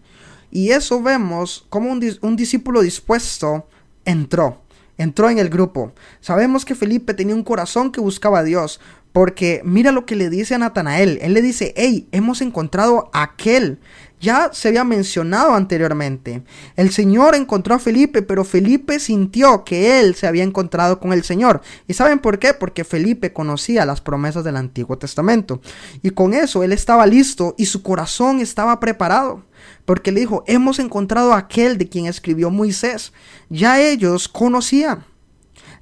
Y 0.51 0.72
eso 0.72 1.01
vemos 1.01 1.65
como 1.70 1.91
un, 1.91 2.03
un 2.22 2.36
discípulo 2.36 2.82
dispuesto 2.82 3.67
entró 4.06 4.62
entró 4.98 5.29
en 5.29 5.38
el 5.39 5.50
grupo. 5.50 5.94
Sabemos 6.22 6.65
que 6.65 6.75
Felipe 6.75 7.13
tenía 7.13 7.36
un 7.36 7.44
corazón 7.44 7.91
que 7.91 8.01
buscaba 8.01 8.39
a 8.39 8.44
Dios, 8.44 8.79
porque 9.17 9.62
mira 9.65 9.91
lo 9.91 10.05
que 10.05 10.15
le 10.15 10.29
dice 10.29 10.53
a 10.53 10.59
Natanael. 10.59 11.17
Él 11.24 11.33
le 11.33 11.41
dice, 11.41 11.74
hey, 11.75 12.07
hemos 12.12 12.39
encontrado 12.41 13.09
a 13.13 13.24
aquel. 13.24 13.79
Ya 14.19 14.51
se 14.53 14.67
había 14.67 14.83
mencionado 14.83 15.55
anteriormente. 15.55 16.43
El 16.75 16.91
Señor 16.91 17.33
encontró 17.33 17.74
a 17.74 17.79
Felipe, 17.79 18.21
pero 18.21 18.43
Felipe 18.43 19.00
sintió 19.00 19.63
que 19.63 20.00
él 20.00 20.13
se 20.13 20.27
había 20.27 20.43
encontrado 20.43 21.00
con 21.00 21.13
el 21.13 21.24
Señor. 21.24 21.62
¿Y 21.88 21.95
saben 21.95 22.19
por 22.19 22.38
qué? 22.38 22.53
Porque 22.53 22.83
Felipe 22.83 23.33
conocía 23.33 23.88
las 23.88 24.01
promesas 24.01 24.43
del 24.43 24.55
Antiguo 24.55 25.00
Testamento. 25.00 25.62
Y 26.03 26.12
con 26.12 26.36
eso 26.36 26.62
él 26.62 26.71
estaba 26.71 27.07
listo 27.07 27.55
y 27.57 27.65
su 27.65 27.81
corazón 27.81 28.39
estaba 28.39 28.79
preparado. 28.79 29.45
Porque 29.86 30.12
le 30.12 30.19
dijo, 30.19 30.43
hemos 30.45 30.77
encontrado 30.77 31.33
a 31.33 31.39
aquel 31.39 31.79
de 31.79 31.89
quien 31.89 32.05
escribió 32.05 32.51
Moisés. 32.51 33.13
Ya 33.50 33.81
ellos 33.81 34.27
conocían. 34.27 35.05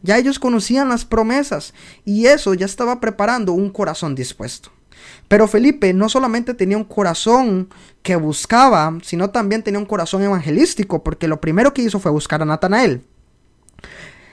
Ya 0.05 0.17
ellos 0.19 0.37
conocían 0.37 0.87
las 0.89 1.03
promesas 1.03 1.73
y 2.05 2.27
eso 2.27 2.53
ya 2.53 2.67
estaba 2.67 2.99
preparando 2.99 3.53
un 3.53 3.71
corazón 3.71 4.13
dispuesto. 4.13 4.69
Pero 5.27 5.47
Felipe 5.47 5.93
no 5.93 6.09
solamente 6.09 6.53
tenía 6.53 6.77
un 6.77 6.83
corazón 6.83 7.69
que 8.03 8.15
buscaba, 8.15 8.95
sino 9.01 9.31
también 9.31 9.63
tenía 9.63 9.79
un 9.79 9.87
corazón 9.87 10.21
evangelístico, 10.21 11.03
porque 11.03 11.27
lo 11.27 11.41
primero 11.41 11.73
que 11.73 11.81
hizo 11.81 11.99
fue 11.99 12.11
buscar 12.11 12.43
a 12.43 12.45
Natanael. 12.45 13.03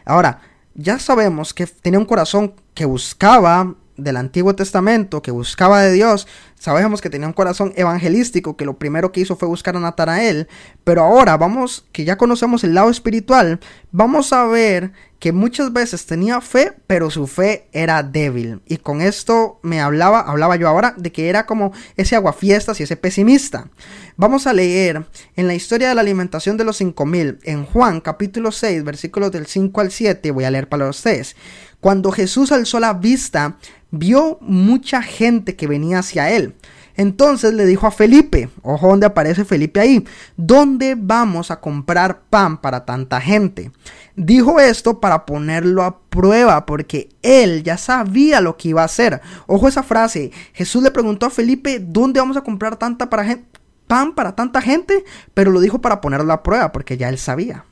Ahora, 0.05 0.43
ya 0.75 0.99
sabemos 0.99 1.55
que 1.55 1.67
tenía 1.67 1.99
un 1.99 2.05
corazón 2.05 2.55
que 2.75 2.85
buscaba 2.85 3.75
del 4.03 4.17
Antiguo 4.17 4.55
Testamento, 4.55 5.23
que 5.23 5.31
buscaba 5.31 5.83
de 5.83 5.93
Dios, 5.93 6.27
sabemos 6.59 7.01
que 7.01 7.11
tenía 7.11 7.27
un 7.27 7.33
corazón 7.33 7.73
evangelístico, 7.77 8.57
que 8.57 8.65
lo 8.65 8.79
primero 8.79 9.13
que 9.13 9.21
hizo 9.21 9.37
fue 9.37 9.49
buscar 9.49 9.77
a 9.77 9.81
Natanael, 9.81 10.49
pero 10.85 11.03
ahora 11.03 11.37
vamos, 11.37 11.87
que 11.93 12.05
ya 12.05 12.17
conocemos 12.17 12.65
el 12.65 12.75
lado 12.75 12.91
espiritual, 12.91 13.61
vamos 13.91 14.33
a 14.33 14.45
ver 14.47 14.93
que 15.23 15.31
muchas 15.31 15.73
veces 15.73 16.05
tenía 16.05 16.41
fe, 16.41 16.73
pero 16.89 17.09
su 17.09 17.29
fe 17.29 17.69
era 17.71 18.03
débil. 18.03 18.61
Y 18.67 18.79
con 18.79 19.01
esto 19.01 19.61
me 19.63 19.81
hablaba, 19.81 20.19
hablaba 20.19 20.57
yo 20.57 20.69
ahora, 20.69 20.95
de 20.97 21.13
que 21.13 21.29
era 21.29 21.47
como 21.47 21.73
ese 21.97 22.17
aguafiestas 22.17 22.81
y 22.81 22.83
ese 22.83 22.97
pesimista. 22.97 23.69
Vamos 24.17 24.49
a 24.49 24.53
leer 24.53 25.07
en 25.37 25.47
la 25.47 25.55
historia 25.55 25.89
de 25.89 25.95
la 25.95 26.01
alimentación 26.01 26.57
de 26.57 26.65
los 26.65 26.79
5000, 26.79 27.39
en 27.45 27.65
Juan 27.67 28.01
capítulo 28.01 28.51
6, 28.51 28.83
versículos 28.83 29.31
del 29.31 29.47
5 29.47 29.81
al 29.81 29.93
7, 29.93 30.31
voy 30.33 30.43
a 30.43 30.51
leer 30.51 30.69
para 30.69 30.89
ustedes. 30.89 31.37
Cuando 31.83 32.13
Jesús 32.13 32.53
alzó 32.53 32.79
la 32.79 32.95
vista, 32.95 33.57
vio 33.91 34.39
mucha 34.41 35.03
gente 35.03 35.57
que 35.57 35.67
venía 35.67 35.99
hacia 35.99 36.31
él. 36.31 36.55
Entonces 36.95 37.55
le 37.55 37.67
dijo 37.67 37.89
a 37.89 37.91
Felipe, 37.91 38.51
ojo 38.63 38.87
donde 38.87 39.07
aparece 39.07 39.45
Felipe 39.45 39.81
ahí, 39.81 40.05
¿dónde 40.37 40.95
vamos 40.97 41.51
a 41.51 41.59
comprar 41.59 42.21
pan 42.31 42.61
para 42.61 42.85
tanta 42.85 43.21
gente? 43.21 43.73
Dijo 44.15 44.61
esto 44.61 45.01
para 45.01 45.27
ponerlo 45.27 45.83
a 45.83 45.99
prueba 45.99 46.67
porque 46.67 47.09
él 47.21 47.65
ya 47.65 47.77
sabía 47.77 48.41
lo 48.41 48.57
que 48.57 48.69
iba 48.69 48.83
a 48.83 48.85
hacer. 48.85 49.21
Ojo 49.49 49.67
esa 49.67 49.83
frase, 49.83 50.31
Jesús 50.53 50.85
le 50.85 50.93
preguntó 50.93 51.27
a 51.27 51.31
Felipe, 51.31 51.81
¿dónde 51.81 52.21
vamos 52.21 52.37
a 52.37 52.43
comprar 52.43 52.77
tanta 52.77 53.11
pan 53.11 54.15
para 54.15 54.37
tanta 54.37 54.63
gente? 54.63 55.05
Pero 55.35 55.51
lo 55.51 55.61
dijo 55.61 55.81
para 55.81 56.01
ponerlo 56.01 56.33
a 56.33 56.45
prueba 56.45 56.71
porque 56.71 56.97
ya 56.97 57.09
él 57.09 57.19
sabía. 57.19 57.65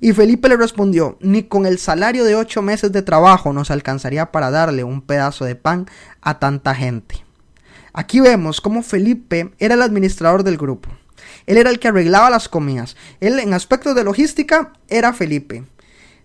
Y 0.00 0.12
Felipe 0.12 0.48
le 0.48 0.56
respondió, 0.56 1.16
ni 1.20 1.44
con 1.44 1.66
el 1.66 1.78
salario 1.78 2.24
de 2.24 2.36
ocho 2.36 2.62
meses 2.62 2.92
de 2.92 3.02
trabajo 3.02 3.52
nos 3.52 3.70
alcanzaría 3.70 4.30
para 4.32 4.50
darle 4.50 4.84
un 4.84 5.00
pedazo 5.02 5.44
de 5.44 5.56
pan 5.56 5.86
a 6.20 6.38
tanta 6.38 6.74
gente. 6.74 7.24
Aquí 7.92 8.20
vemos 8.20 8.60
cómo 8.60 8.82
Felipe 8.82 9.52
era 9.58 9.74
el 9.74 9.82
administrador 9.82 10.42
del 10.42 10.56
grupo. 10.56 10.90
Él 11.46 11.58
era 11.58 11.70
el 11.70 11.78
que 11.78 11.88
arreglaba 11.88 12.30
las 12.30 12.48
comidas. 12.48 12.96
Él 13.20 13.38
en 13.38 13.54
aspectos 13.54 13.94
de 13.94 14.04
logística 14.04 14.72
era 14.88 15.12
Felipe. 15.12 15.64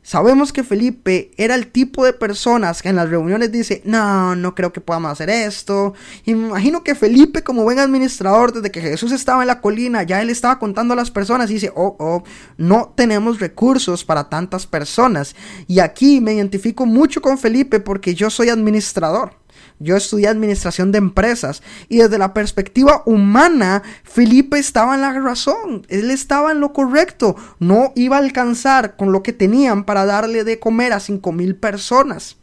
Sabemos 0.01 0.53
que 0.53 0.63
Felipe 0.63 1.31
era 1.37 1.55
el 1.55 1.67
tipo 1.67 2.05
de 2.05 2.13
personas 2.13 2.81
que 2.81 2.89
en 2.89 2.95
las 2.95 3.09
reuniones 3.09 3.51
dice, 3.51 3.81
no, 3.85 4.35
no 4.35 4.55
creo 4.55 4.73
que 4.73 4.81
podamos 4.81 5.11
hacer 5.11 5.29
esto. 5.29 5.93
Imagino 6.25 6.83
que 6.83 6.95
Felipe, 6.95 7.43
como 7.43 7.63
buen 7.63 7.79
administrador, 7.79 8.53
desde 8.53 8.71
que 8.71 8.81
Jesús 8.81 9.11
estaba 9.11 9.43
en 9.43 9.47
la 9.47 9.61
colina, 9.61 10.03
ya 10.03 10.21
él 10.21 10.29
estaba 10.29 10.57
contando 10.57 10.93
a 10.93 10.97
las 10.97 11.11
personas 11.11 11.51
y 11.51 11.55
dice, 11.55 11.71
oh, 11.75 11.95
oh, 11.99 12.23
no 12.57 12.93
tenemos 12.95 13.39
recursos 13.39 14.03
para 14.03 14.29
tantas 14.29 14.65
personas. 14.65 15.35
Y 15.67 15.79
aquí 15.79 16.21
me 16.21 16.33
identifico 16.33 16.85
mucho 16.85 17.21
con 17.21 17.37
Felipe 17.37 17.79
porque 17.79 18.15
yo 18.15 18.29
soy 18.29 18.49
administrador. 18.49 19.38
Yo 19.79 19.95
estudié 19.95 20.27
administración 20.27 20.91
de 20.91 20.97
empresas 20.97 21.63
y 21.87 21.97
desde 21.97 22.17
la 22.17 22.33
perspectiva 22.33 23.03
humana, 23.05 23.81
Felipe 24.03 24.59
estaba 24.59 24.95
en 24.95 25.01
la 25.01 25.13
razón, 25.13 25.85
él 25.87 26.11
estaba 26.11 26.51
en 26.51 26.59
lo 26.59 26.73
correcto, 26.73 27.35
no 27.59 27.93
iba 27.95 28.17
a 28.17 28.19
alcanzar 28.19 28.95
con 28.97 29.11
lo 29.11 29.23
que 29.23 29.33
tenían 29.33 29.83
para 29.85 30.05
darle 30.05 30.43
de 30.43 30.59
comer 30.59 30.93
a 30.93 30.99
cinco 30.99 31.31
mil 31.31 31.55
personas. 31.55 32.37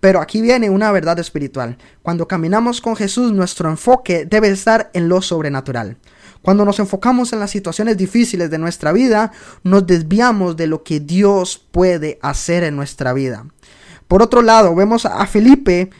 Pero 0.00 0.20
aquí 0.20 0.40
viene 0.40 0.70
una 0.70 0.92
verdad 0.92 1.18
espiritual. 1.18 1.76
Cuando 2.02 2.28
caminamos 2.28 2.80
con 2.80 2.94
Jesús, 2.94 3.32
nuestro 3.32 3.68
enfoque 3.68 4.26
debe 4.26 4.48
estar 4.48 4.90
en 4.94 5.08
lo 5.08 5.22
sobrenatural. 5.22 5.96
Cuando 6.42 6.64
nos 6.64 6.78
enfocamos 6.78 7.32
en 7.32 7.40
las 7.40 7.50
situaciones 7.50 7.96
difíciles 7.96 8.48
de 8.48 8.58
nuestra 8.58 8.92
vida, 8.92 9.32
nos 9.64 9.86
desviamos 9.86 10.56
de 10.56 10.68
lo 10.68 10.84
que 10.84 11.00
Dios 11.00 11.58
puede 11.72 12.18
hacer 12.22 12.62
en 12.62 12.76
nuestra 12.76 13.12
vida. 13.12 13.46
Por 14.06 14.22
otro 14.22 14.42
lado, 14.42 14.74
vemos 14.74 15.04
a 15.04 15.26
Felipe 15.26 15.90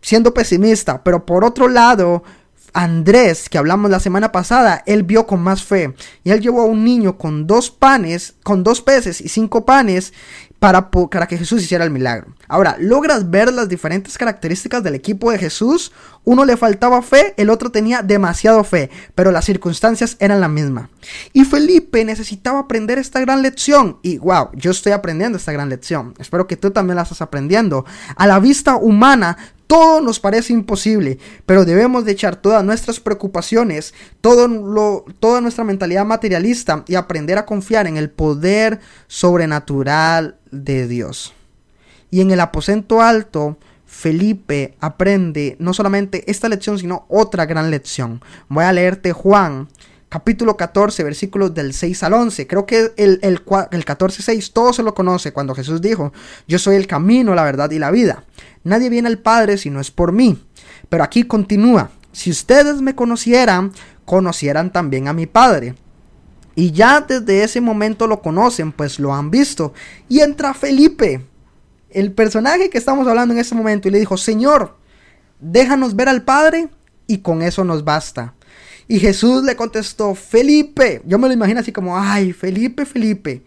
siendo 0.00 0.34
pesimista, 0.34 1.02
pero 1.02 1.24
por 1.26 1.44
otro 1.44 1.68
lado, 1.68 2.22
Andrés, 2.72 3.48
que 3.48 3.58
hablamos 3.58 3.90
la 3.90 4.00
semana 4.00 4.32
pasada, 4.32 4.82
él 4.86 5.02
vio 5.02 5.26
con 5.26 5.42
más 5.42 5.62
fe 5.62 5.94
y 6.24 6.30
él 6.30 6.40
llevó 6.40 6.62
a 6.62 6.66
un 6.66 6.84
niño 6.84 7.18
con 7.18 7.46
dos 7.46 7.70
panes, 7.70 8.34
con 8.42 8.64
dos 8.64 8.80
peces 8.80 9.20
y 9.20 9.28
cinco 9.28 9.66
panes 9.66 10.12
para, 10.58 10.90
para, 10.90 11.26
que 11.26 11.36
Jesús 11.36 11.60
hiciera 11.60 11.84
el 11.84 11.90
milagro. 11.90 12.34
Ahora, 12.46 12.76
¿logras 12.78 13.30
ver 13.30 13.52
las 13.52 13.68
diferentes 13.68 14.16
características 14.16 14.82
del 14.82 14.94
equipo 14.94 15.32
de 15.32 15.38
Jesús? 15.38 15.92
Uno 16.22 16.44
le 16.44 16.56
faltaba 16.56 17.02
fe, 17.02 17.34
el 17.36 17.50
otro 17.50 17.72
tenía 17.72 18.00
demasiado 18.00 18.62
fe, 18.62 18.88
pero 19.16 19.32
las 19.32 19.44
circunstancias 19.44 20.16
eran 20.20 20.40
la 20.40 20.48
misma. 20.48 20.88
Y 21.32 21.44
Felipe 21.44 22.04
necesitaba 22.04 22.60
aprender 22.60 22.98
esta 22.98 23.20
gran 23.20 23.42
lección. 23.42 23.98
Y 24.02 24.18
wow, 24.18 24.50
yo 24.54 24.70
estoy 24.70 24.92
aprendiendo 24.92 25.36
esta 25.36 25.50
gran 25.50 25.68
lección. 25.68 26.14
Espero 26.20 26.46
que 26.46 26.56
tú 26.56 26.70
también 26.70 26.94
la 26.94 27.02
estás 27.02 27.22
aprendiendo. 27.22 27.84
A 28.14 28.28
la 28.28 28.38
vista 28.38 28.76
humana, 28.76 29.36
todo 29.72 30.02
nos 30.02 30.20
parece 30.20 30.52
imposible, 30.52 31.16
pero 31.46 31.64
debemos 31.64 32.04
de 32.04 32.12
echar 32.12 32.36
todas 32.36 32.62
nuestras 32.62 33.00
preocupaciones, 33.00 33.94
todo 34.20 34.46
lo, 34.46 35.06
toda 35.18 35.40
nuestra 35.40 35.64
mentalidad 35.64 36.04
materialista 36.04 36.84
y 36.86 36.94
aprender 36.94 37.38
a 37.38 37.46
confiar 37.46 37.86
en 37.86 37.96
el 37.96 38.10
poder 38.10 38.80
sobrenatural 39.06 40.36
de 40.50 40.86
Dios. 40.88 41.32
Y 42.10 42.20
en 42.20 42.32
el 42.32 42.40
aposento 42.40 43.00
alto, 43.00 43.56
Felipe 43.86 44.74
aprende 44.78 45.56
no 45.58 45.72
solamente 45.72 46.30
esta 46.30 46.50
lección, 46.50 46.78
sino 46.78 47.06
otra 47.08 47.46
gran 47.46 47.70
lección. 47.70 48.20
Voy 48.50 48.64
a 48.64 48.74
leerte 48.74 49.14
Juan 49.14 49.68
capítulo 50.12 50.58
14, 50.58 51.04
versículos 51.04 51.54
del 51.54 51.72
6 51.72 52.02
al 52.02 52.12
11. 52.12 52.46
Creo 52.46 52.66
que 52.66 52.92
el, 52.98 53.18
el, 53.22 53.40
el 53.70 53.84
14, 53.86 54.22
6 54.22 54.52
todo 54.52 54.74
se 54.74 54.82
lo 54.82 54.94
conoce 54.94 55.32
cuando 55.32 55.54
Jesús 55.54 55.80
dijo, 55.80 56.12
yo 56.46 56.58
soy 56.58 56.76
el 56.76 56.86
camino, 56.86 57.34
la 57.34 57.44
verdad 57.44 57.70
y 57.70 57.78
la 57.78 57.90
vida. 57.90 58.26
Nadie 58.62 58.90
viene 58.90 59.08
al 59.08 59.20
Padre 59.20 59.56
si 59.56 59.70
no 59.70 59.80
es 59.80 59.90
por 59.90 60.12
mí. 60.12 60.46
Pero 60.90 61.02
aquí 61.02 61.22
continúa, 61.22 61.92
si 62.12 62.30
ustedes 62.30 62.82
me 62.82 62.94
conocieran, 62.94 63.72
conocieran 64.04 64.70
también 64.70 65.08
a 65.08 65.14
mi 65.14 65.24
Padre. 65.24 65.76
Y 66.54 66.72
ya 66.72 67.00
desde 67.00 67.42
ese 67.42 67.62
momento 67.62 68.06
lo 68.06 68.20
conocen, 68.20 68.70
pues 68.70 68.98
lo 68.98 69.14
han 69.14 69.30
visto. 69.30 69.72
Y 70.10 70.20
entra 70.20 70.52
Felipe, 70.52 71.24
el 71.88 72.12
personaje 72.12 72.68
que 72.68 72.76
estamos 72.76 73.08
hablando 73.08 73.32
en 73.32 73.40
ese 73.40 73.54
momento, 73.54 73.88
y 73.88 73.90
le 73.92 74.00
dijo, 74.00 74.18
Señor, 74.18 74.76
déjanos 75.40 75.96
ver 75.96 76.10
al 76.10 76.22
Padre 76.22 76.68
y 77.06 77.20
con 77.20 77.40
eso 77.40 77.64
nos 77.64 77.82
basta. 77.82 78.34
Y 78.92 79.00
Jesús 79.00 79.42
le 79.42 79.56
contestó, 79.56 80.14
Felipe, 80.14 81.00
yo 81.06 81.18
me 81.18 81.26
lo 81.26 81.32
imagino 81.32 81.60
así 81.60 81.72
como, 81.72 81.98
ay, 81.98 82.34
Felipe, 82.34 82.84
Felipe, 82.84 83.42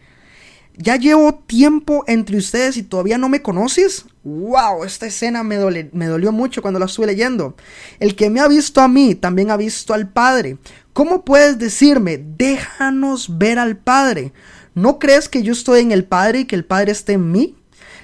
¿ya 0.75 0.95
llevo 0.95 1.35
tiempo 1.35 2.03
entre 2.07 2.37
ustedes 2.37 2.77
y 2.77 2.81
todavía 2.81 3.19
no 3.19 3.29
me 3.29 3.43
conoces? 3.43 4.05
¡Wow! 4.23 4.85
Esta 4.85 5.05
escena 5.05 5.43
me, 5.43 5.57
dolió 5.57 6.31
mucho 6.31 6.63
cuando 6.63 6.79
la 6.79 6.87
estuve 6.87 7.05
leyendo. 7.05 7.55
El 7.99 8.15
que 8.15 8.31
me 8.31 8.39
ha 8.39 8.47
visto 8.47 8.81
a 8.81 8.87
mí 8.87 9.13
también 9.13 9.51
ha 9.51 9.55
visto 9.55 9.93
al 9.93 10.09
Padre. 10.09 10.57
¿Cómo 10.93 11.23
puedes 11.23 11.59
decirme, 11.59 12.17
déjanos 12.17 13.37
ver 13.37 13.59
al 13.59 13.77
Padre? 13.77 14.33
¿No 14.73 14.97
crees 14.97 15.29
que 15.29 15.43
yo 15.43 15.53
estoy 15.53 15.81
en 15.81 15.91
el 15.91 16.05
Padre 16.05 16.39
y 16.39 16.45
que 16.45 16.55
el 16.55 16.65
Padre 16.65 16.91
esté 16.91 17.13
en 17.13 17.31
mí? 17.31 17.55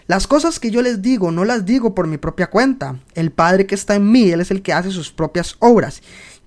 Las 0.05 0.27
cosas 0.27 0.59
que 0.59 0.71
yo 0.71 0.81
les 0.81 1.01
digo 1.01 1.31
no 1.31 1.45
las 1.45 1.65
digo 1.65 1.95
por 1.95 2.05
mi 2.05 2.17
propia 2.17 2.51
cuenta. 2.51 2.99
El 3.15 3.31
Padre 3.31 3.65
que 3.65 3.75
está 3.75 3.95
en 3.95 4.11
mí, 4.11 4.29
Él 4.29 4.41
es 4.41 4.51
el 4.51 4.61
que 4.61 4.73
hace 4.73 4.91
sus 4.91 5.11
propias 5.11 5.55
obras. 5.59 6.01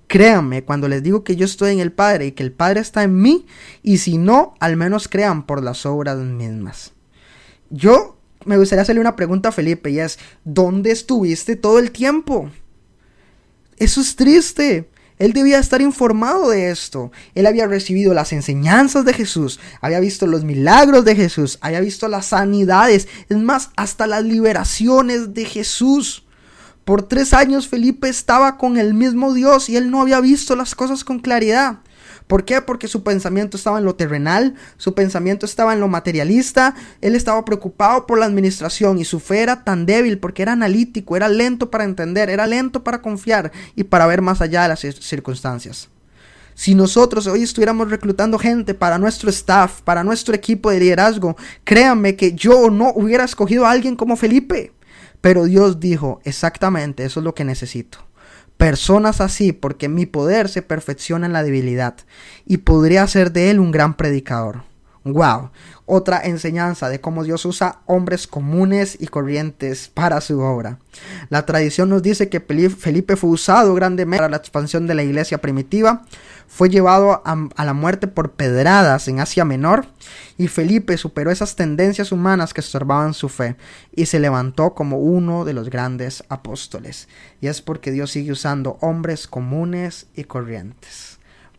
Créanme 0.07 0.63
cuando 0.63 0.87
les 0.87 1.01
digo 1.01 1.23
que 1.23 1.35
yo 1.35 1.45
estoy 1.45 1.71
en 1.71 1.79
el 1.79 1.91
Padre 1.91 2.27
y 2.27 2.31
que 2.33 2.43
el 2.43 2.51
Padre 2.51 2.79
está 2.79 3.03
en 3.03 3.21
mí, 3.21 3.45
y 3.81 3.97
si 3.97 4.17
no, 4.17 4.53
al 4.59 4.77
menos 4.77 5.07
crean 5.07 5.45
por 5.45 5.63
las 5.63 5.85
obras 5.85 6.17
mismas. 6.17 6.93
Yo 7.69 8.17
me 8.45 8.57
gustaría 8.57 8.83
hacerle 8.83 9.01
una 9.01 9.15
pregunta 9.15 9.49
a 9.49 9.51
Felipe 9.51 9.89
y 9.89 9.99
es, 9.99 10.19
¿dónde 10.43 10.91
estuviste 10.91 11.55
todo 11.55 11.79
el 11.79 11.91
tiempo? 11.91 12.49
Eso 13.77 14.01
es 14.01 14.15
triste. 14.15 14.89
Él 15.17 15.33
debía 15.33 15.59
estar 15.59 15.81
informado 15.81 16.49
de 16.49 16.69
esto. 16.69 17.11
Él 17.35 17.45
había 17.45 17.67
recibido 17.67 18.13
las 18.13 18.33
enseñanzas 18.33 19.05
de 19.05 19.13
Jesús, 19.13 19.59
había 19.79 19.99
visto 19.99 20.27
los 20.27 20.43
milagros 20.43 21.05
de 21.05 21.15
Jesús, 21.15 21.57
había 21.61 21.79
visto 21.79 22.07
las 22.07 22.27
sanidades, 22.27 23.07
es 23.29 23.37
más, 23.37 23.69
hasta 23.77 24.07
las 24.07 24.23
liberaciones 24.23 25.33
de 25.33 25.45
Jesús. 25.45 26.24
Por 26.85 27.01
tres 27.01 27.33
años 27.33 27.67
Felipe 27.67 28.07
estaba 28.09 28.57
con 28.57 28.77
el 28.77 28.93
mismo 28.93 29.33
Dios 29.33 29.69
y 29.69 29.75
él 29.75 29.89
no 29.89 30.01
había 30.01 30.21
visto 30.21 30.55
las 30.55 30.75
cosas 30.75 31.03
con 31.03 31.17
claridad. 31.17 31.79
¿Por 32.27 32.45
qué? 32.45 32.61
Porque 32.61 32.87
su 32.87 33.01
pensamiento 33.01 33.57
estaba 33.57 33.79
en 33.79 33.85
lo 33.85 33.95
terrenal, 33.95 34.53
su 34.77 34.93
pensamiento 34.93 35.47
estaba 35.47 35.73
en 35.73 35.79
lo 35.79 35.87
materialista, 35.87 36.75
él 37.01 37.15
estaba 37.15 37.43
preocupado 37.43 38.05
por 38.05 38.19
la 38.19 38.25
administración 38.25 38.99
y 38.99 39.05
su 39.05 39.19
fe 39.19 39.41
era 39.41 39.63
tan 39.63 39.87
débil 39.87 40.19
porque 40.19 40.43
era 40.43 40.53
analítico, 40.53 41.17
era 41.17 41.27
lento 41.27 41.71
para 41.71 41.85
entender, 41.85 42.29
era 42.29 42.45
lento 42.45 42.83
para 42.83 43.01
confiar 43.01 43.51
y 43.75 43.85
para 43.85 44.05
ver 44.05 44.21
más 44.21 44.41
allá 44.41 44.61
de 44.61 44.67
las 44.67 44.79
circunstancias. 44.79 45.89
Si 46.53 46.75
nosotros 46.75 47.25
hoy 47.25 47.41
estuviéramos 47.41 47.89
reclutando 47.89 48.37
gente 48.37 48.75
para 48.75 48.99
nuestro 48.99 49.31
staff, 49.31 49.81
para 49.81 50.03
nuestro 50.03 50.35
equipo 50.35 50.69
de 50.69 50.79
liderazgo, 50.79 51.35
créanme 51.63 52.15
que 52.15 52.33
yo 52.33 52.69
no 52.69 52.91
hubiera 52.95 53.23
escogido 53.23 53.65
a 53.65 53.71
alguien 53.71 53.95
como 53.95 54.15
Felipe. 54.15 54.71
Pero 55.25 55.45
Dios 55.45 55.79
dijo, 55.79 56.21
exactamente, 56.23 57.03
eso 57.03 57.19
es 57.19 57.23
lo 57.23 57.33
que 57.33 57.45
necesito 57.45 57.97
personas 58.57 59.21
así, 59.21 59.53
porque 59.53 59.89
mi 59.89 60.05
poder 60.05 60.49
se 60.49 60.61
perfecciona 60.61 61.25
en 61.25 61.33
la 61.33 61.41
debilidad 61.41 61.95
y 62.45 62.57
podría 62.57 63.01
hacer 63.01 63.31
de 63.31 63.49
él 63.49 63.59
un 63.59 63.71
gran 63.71 63.97
predicador. 63.97 64.65
Wow, 65.03 65.49
otra 65.85 66.21
enseñanza 66.23 66.89
de 66.89 66.99
cómo 66.99 67.23
Dios 67.23 67.45
usa 67.45 67.79
hombres 67.85 68.27
comunes 68.27 68.97
y 68.99 69.07
corrientes 69.07 69.87
para 69.87 70.19
su 70.21 70.39
obra. 70.39 70.79
La 71.29 71.45
tradición 71.45 71.89
nos 71.89 72.01
dice 72.01 72.29
que 72.29 72.39
Felipe 72.39 73.15
fue 73.15 73.29
usado 73.29 73.73
grandemente 73.75 74.17
para 74.17 74.29
la 74.29 74.37
expansión 74.37 74.87
de 74.87 74.95
la 74.95 75.03
iglesia 75.03 75.39
primitiva, 75.39 76.05
fue 76.47 76.69
llevado 76.69 77.21
a, 77.25 77.63
la 77.63 77.73
muerte 77.73 78.07
por 78.07 78.31
pedradas 78.31 79.07
en 79.07 79.19
Asia 79.19 79.45
Menor 79.45 79.87
y 80.37 80.47
Felipe 80.47 80.97
superó 80.97 81.31
esas 81.31 81.55
tendencias 81.55 82.11
humanas 82.11 82.53
que 82.53 82.61
estorbaban 82.61 83.13
su 83.13 83.29
fe 83.29 83.55
y 83.95 84.05
se 84.05 84.19
levantó 84.19 84.73
como 84.73 84.99
uno 84.99 85.43
de 85.43 85.53
los 85.53 85.69
grandes 85.69 86.23
apóstoles. 86.29 87.07
Y 87.41 87.47
es 87.47 87.61
porque 87.61 87.91
Dios 87.91 88.11
sigue 88.11 88.31
usando 88.31 88.77
hombres 88.81 89.27
comunes 89.27 90.07
y 90.15 90.25
corrientes. 90.25 91.14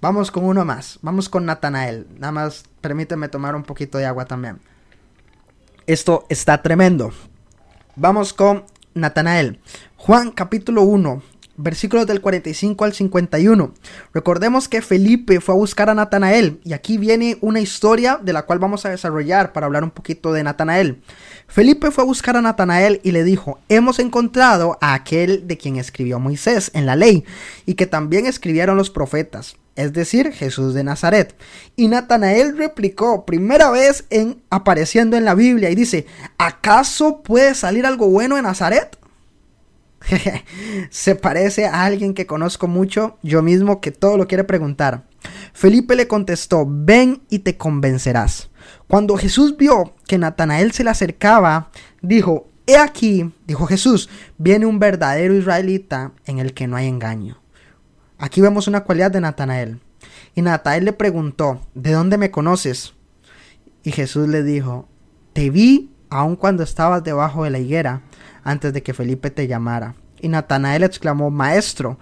Vamos 0.06 0.30
con 0.30 0.44
uno 0.44 0.64
más, 0.64 1.00
vamos 1.02 1.28
con 1.28 1.44
Natanael. 1.46 2.06
Nada 2.16 2.30
más 2.30 2.62
permíteme 2.80 3.28
tomar 3.28 3.56
un 3.56 3.64
poquito 3.64 3.98
de 3.98 4.06
agua 4.06 4.24
también. 4.24 4.60
Esto 5.88 6.26
está 6.28 6.62
tremendo. 6.62 7.10
Vamos 7.96 8.32
con 8.32 8.62
Natanael. 8.94 9.58
Juan 9.96 10.30
capítulo 10.30 10.82
1, 10.82 11.22
versículos 11.56 12.06
del 12.06 12.20
45 12.20 12.84
al 12.84 12.92
51. 12.92 13.74
Recordemos 14.14 14.68
que 14.68 14.80
Felipe 14.80 15.40
fue 15.40 15.56
a 15.56 15.58
buscar 15.58 15.90
a 15.90 15.94
Natanael 15.96 16.60
y 16.62 16.72
aquí 16.72 16.98
viene 16.98 17.36
una 17.40 17.58
historia 17.58 18.20
de 18.22 18.32
la 18.32 18.46
cual 18.46 18.60
vamos 18.60 18.86
a 18.86 18.90
desarrollar 18.90 19.52
para 19.52 19.66
hablar 19.66 19.82
un 19.82 19.90
poquito 19.90 20.32
de 20.32 20.44
Natanael. 20.44 21.02
Felipe 21.48 21.90
fue 21.90 22.04
a 22.04 22.06
buscar 22.06 22.36
a 22.36 22.42
Natanael 22.42 23.00
y 23.02 23.10
le 23.10 23.24
dijo, 23.24 23.58
hemos 23.68 23.98
encontrado 23.98 24.78
a 24.80 24.94
aquel 24.94 25.48
de 25.48 25.58
quien 25.58 25.74
escribió 25.74 26.20
Moisés 26.20 26.70
en 26.74 26.86
la 26.86 26.94
ley 26.94 27.24
y 27.66 27.74
que 27.74 27.88
también 27.88 28.26
escribieron 28.26 28.76
los 28.76 28.90
profetas, 28.90 29.56
es 29.76 29.92
decir, 29.92 30.32
Jesús 30.32 30.74
de 30.74 30.82
Nazaret. 30.82 31.36
Y 31.76 31.88
Natanael 31.88 32.56
replicó, 32.56 33.24
primera 33.24 33.70
vez 33.70 34.04
en 34.10 34.42
apareciendo 34.50 35.16
en 35.16 35.24
la 35.24 35.34
Biblia 35.34 35.70
y 35.70 35.74
dice, 35.74 36.06
¿acaso 36.38 37.22
puede 37.22 37.54
salir 37.54 37.86
algo 37.86 38.08
bueno 38.08 38.36
de 38.36 38.42
Nazaret? 38.42 38.98
Se 40.90 41.14
parece 41.14 41.66
a 41.66 41.84
alguien 41.84 42.14
que 42.14 42.26
conozco 42.26 42.68
mucho, 42.68 43.18
yo 43.22 43.42
mismo, 43.42 43.80
que 43.80 43.90
todo 43.90 44.16
lo 44.16 44.26
quiere 44.26 44.44
preguntar. 44.44 45.04
Felipe 45.52 45.96
le 45.96 46.08
contestó, 46.08 46.66
ven 46.68 47.22
y 47.28 47.40
te 47.40 47.56
convencerás. 47.56 48.50
Cuando 48.88 49.16
Jesús 49.16 49.56
vio 49.56 49.94
que 50.06 50.18
Natanael 50.18 50.72
se 50.72 50.84
le 50.84 50.90
acercaba, 50.90 51.70
dijo, 52.02 52.48
he 52.66 52.76
aquí, 52.76 53.32
dijo 53.46 53.66
Jesús, 53.66 54.08
viene 54.38 54.66
un 54.66 54.78
verdadero 54.78 55.34
israelita 55.34 56.12
en 56.24 56.38
el 56.38 56.54
que 56.54 56.66
no 56.66 56.76
hay 56.76 56.86
engaño. 56.86 57.38
Aquí 58.18 58.40
vemos 58.40 58.66
una 58.68 58.84
cualidad 58.84 59.10
de 59.10 59.20
Natanael. 59.20 59.80
Y 60.34 60.42
Natanael 60.42 60.84
le 60.84 60.92
preguntó, 60.92 61.60
¿de 61.74 61.92
dónde 61.92 62.18
me 62.18 62.30
conoces? 62.30 62.94
Y 63.82 63.92
Jesús 63.92 64.28
le 64.28 64.42
dijo, 64.42 64.88
te 65.32 65.50
vi 65.50 65.90
aun 66.10 66.36
cuando 66.36 66.62
estabas 66.62 67.04
debajo 67.04 67.44
de 67.44 67.50
la 67.50 67.58
higuera 67.58 68.02
antes 68.42 68.72
de 68.72 68.82
que 68.82 68.94
Felipe 68.94 69.30
te 69.30 69.46
llamara. 69.46 69.94
Y 70.20 70.28
Natanael 70.28 70.82
exclamó, 70.82 71.30
Maestro, 71.30 71.98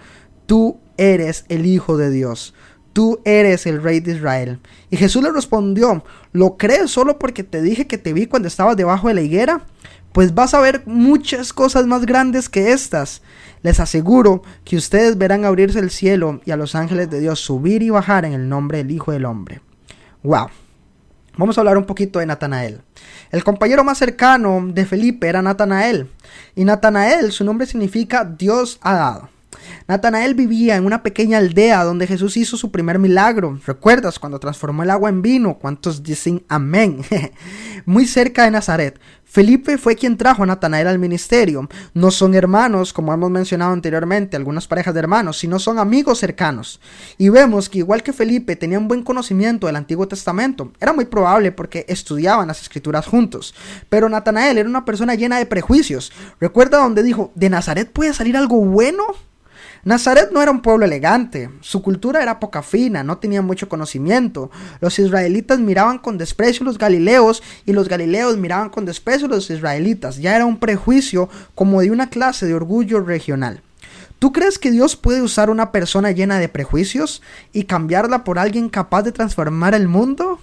tú 0.46 0.78
eres 0.96 1.44
el 1.48 1.66
Hijo 1.66 1.96
de 1.96 2.10
Dios, 2.10 2.54
tú 2.92 3.20
eres 3.24 3.66
el 3.66 3.82
Rey 3.82 4.00
de 4.00 4.12
Israel. 4.12 4.60
Y 4.90 4.96
Jesús 4.96 5.22
le 5.22 5.32
respondió, 5.32 6.04
¿lo 6.32 6.56
crees 6.56 6.90
solo 6.90 7.18
porque 7.18 7.42
te 7.42 7.60
dije 7.60 7.86
que 7.86 7.98
te 7.98 8.12
vi 8.12 8.26
cuando 8.26 8.48
estabas 8.48 8.76
debajo 8.76 9.08
de 9.08 9.14
la 9.14 9.22
higuera? 9.22 9.66
Pues 10.12 10.34
vas 10.34 10.54
a 10.54 10.60
ver 10.60 10.82
muchas 10.86 11.52
cosas 11.52 11.86
más 11.86 12.06
grandes 12.06 12.48
que 12.48 12.72
estas. 12.72 13.20
Les 13.64 13.80
aseguro 13.80 14.42
que 14.62 14.76
ustedes 14.76 15.16
verán 15.16 15.46
abrirse 15.46 15.78
el 15.78 15.90
cielo 15.90 16.42
y 16.44 16.50
a 16.50 16.56
los 16.56 16.74
ángeles 16.74 17.08
de 17.08 17.18
Dios 17.18 17.40
subir 17.40 17.82
y 17.82 17.88
bajar 17.88 18.26
en 18.26 18.34
el 18.34 18.46
nombre 18.46 18.76
del 18.76 18.90
Hijo 18.90 19.10
del 19.10 19.24
Hombre. 19.24 19.62
¡Wow! 20.22 20.48
Vamos 21.38 21.56
a 21.56 21.62
hablar 21.62 21.78
un 21.78 21.86
poquito 21.86 22.18
de 22.18 22.26
Natanael. 22.26 22.82
El 23.30 23.42
compañero 23.42 23.82
más 23.82 23.96
cercano 23.96 24.62
de 24.68 24.84
Felipe 24.84 25.28
era 25.28 25.40
Natanael. 25.40 26.10
Y 26.54 26.66
Natanael, 26.66 27.32
su 27.32 27.42
nombre 27.42 27.66
significa 27.66 28.22
Dios 28.24 28.78
ha 28.82 28.94
dado. 28.96 29.30
Natanael 29.88 30.34
vivía 30.34 30.76
en 30.76 30.84
una 30.84 31.02
pequeña 31.02 31.38
aldea 31.38 31.84
donde 31.84 32.06
Jesús 32.06 32.36
hizo 32.36 32.58
su 32.58 32.70
primer 32.70 32.98
milagro. 32.98 33.58
¿Recuerdas 33.66 34.18
cuando 34.18 34.38
transformó 34.38 34.82
el 34.82 34.90
agua 34.90 35.08
en 35.08 35.22
vino? 35.22 35.58
¿Cuántos 35.58 36.02
dicen 36.02 36.44
amén? 36.48 37.02
Muy 37.86 38.06
cerca 38.06 38.44
de 38.44 38.50
Nazaret. 38.50 39.00
Felipe 39.34 39.78
fue 39.78 39.96
quien 39.96 40.16
trajo 40.16 40.44
a 40.44 40.46
Natanael 40.46 40.86
al 40.86 41.00
ministerio. 41.00 41.68
No 41.92 42.12
son 42.12 42.36
hermanos, 42.36 42.92
como 42.92 43.12
hemos 43.12 43.32
mencionado 43.32 43.72
anteriormente, 43.72 44.36
algunas 44.36 44.68
parejas 44.68 44.94
de 44.94 45.00
hermanos, 45.00 45.38
sino 45.38 45.58
son 45.58 45.80
amigos 45.80 46.20
cercanos. 46.20 46.80
Y 47.18 47.30
vemos 47.30 47.68
que 47.68 47.78
igual 47.78 48.04
que 48.04 48.12
Felipe 48.12 48.54
tenía 48.54 48.78
un 48.78 48.86
buen 48.86 49.02
conocimiento 49.02 49.66
del 49.66 49.74
Antiguo 49.74 50.06
Testamento, 50.06 50.70
era 50.80 50.92
muy 50.92 51.06
probable 51.06 51.50
porque 51.50 51.84
estudiaban 51.88 52.46
las 52.46 52.62
escrituras 52.62 53.08
juntos. 53.08 53.56
Pero 53.88 54.08
Natanael 54.08 54.56
era 54.56 54.68
una 54.68 54.84
persona 54.84 55.16
llena 55.16 55.38
de 55.38 55.46
prejuicios. 55.46 56.12
¿Recuerda 56.38 56.78
donde 56.78 57.02
dijo, 57.02 57.32
¿de 57.34 57.50
Nazaret 57.50 57.90
puede 57.90 58.14
salir 58.14 58.36
algo 58.36 58.64
bueno? 58.64 59.02
Nazaret 59.84 60.30
no 60.32 60.40
era 60.40 60.50
un 60.50 60.62
pueblo 60.62 60.86
elegante, 60.86 61.50
su 61.60 61.82
cultura 61.82 62.22
era 62.22 62.40
poca 62.40 62.62
fina, 62.62 63.02
no 63.02 63.18
tenía 63.18 63.42
mucho 63.42 63.68
conocimiento. 63.68 64.50
Los 64.80 64.98
israelitas 64.98 65.58
miraban 65.58 65.98
con 65.98 66.16
desprecio 66.16 66.62
a 66.62 66.66
los 66.66 66.78
galileos 66.78 67.42
y 67.66 67.72
los 67.74 67.88
galileos 67.88 68.38
miraban 68.38 68.70
con 68.70 68.86
desprecio 68.86 69.26
a 69.26 69.30
los 69.30 69.50
israelitas. 69.50 70.16
Ya 70.16 70.34
era 70.34 70.46
un 70.46 70.58
prejuicio 70.58 71.28
como 71.54 71.82
de 71.82 71.90
una 71.90 72.08
clase 72.08 72.46
de 72.46 72.54
orgullo 72.54 73.00
regional. 73.00 73.60
¿Tú 74.18 74.32
crees 74.32 74.58
que 74.58 74.70
Dios 74.70 74.96
puede 74.96 75.20
usar 75.20 75.50
una 75.50 75.70
persona 75.70 76.12
llena 76.12 76.38
de 76.38 76.48
prejuicios 76.48 77.20
y 77.52 77.64
cambiarla 77.64 78.24
por 78.24 78.38
alguien 78.38 78.70
capaz 78.70 79.02
de 79.02 79.12
transformar 79.12 79.74
el 79.74 79.86
mundo? 79.86 80.38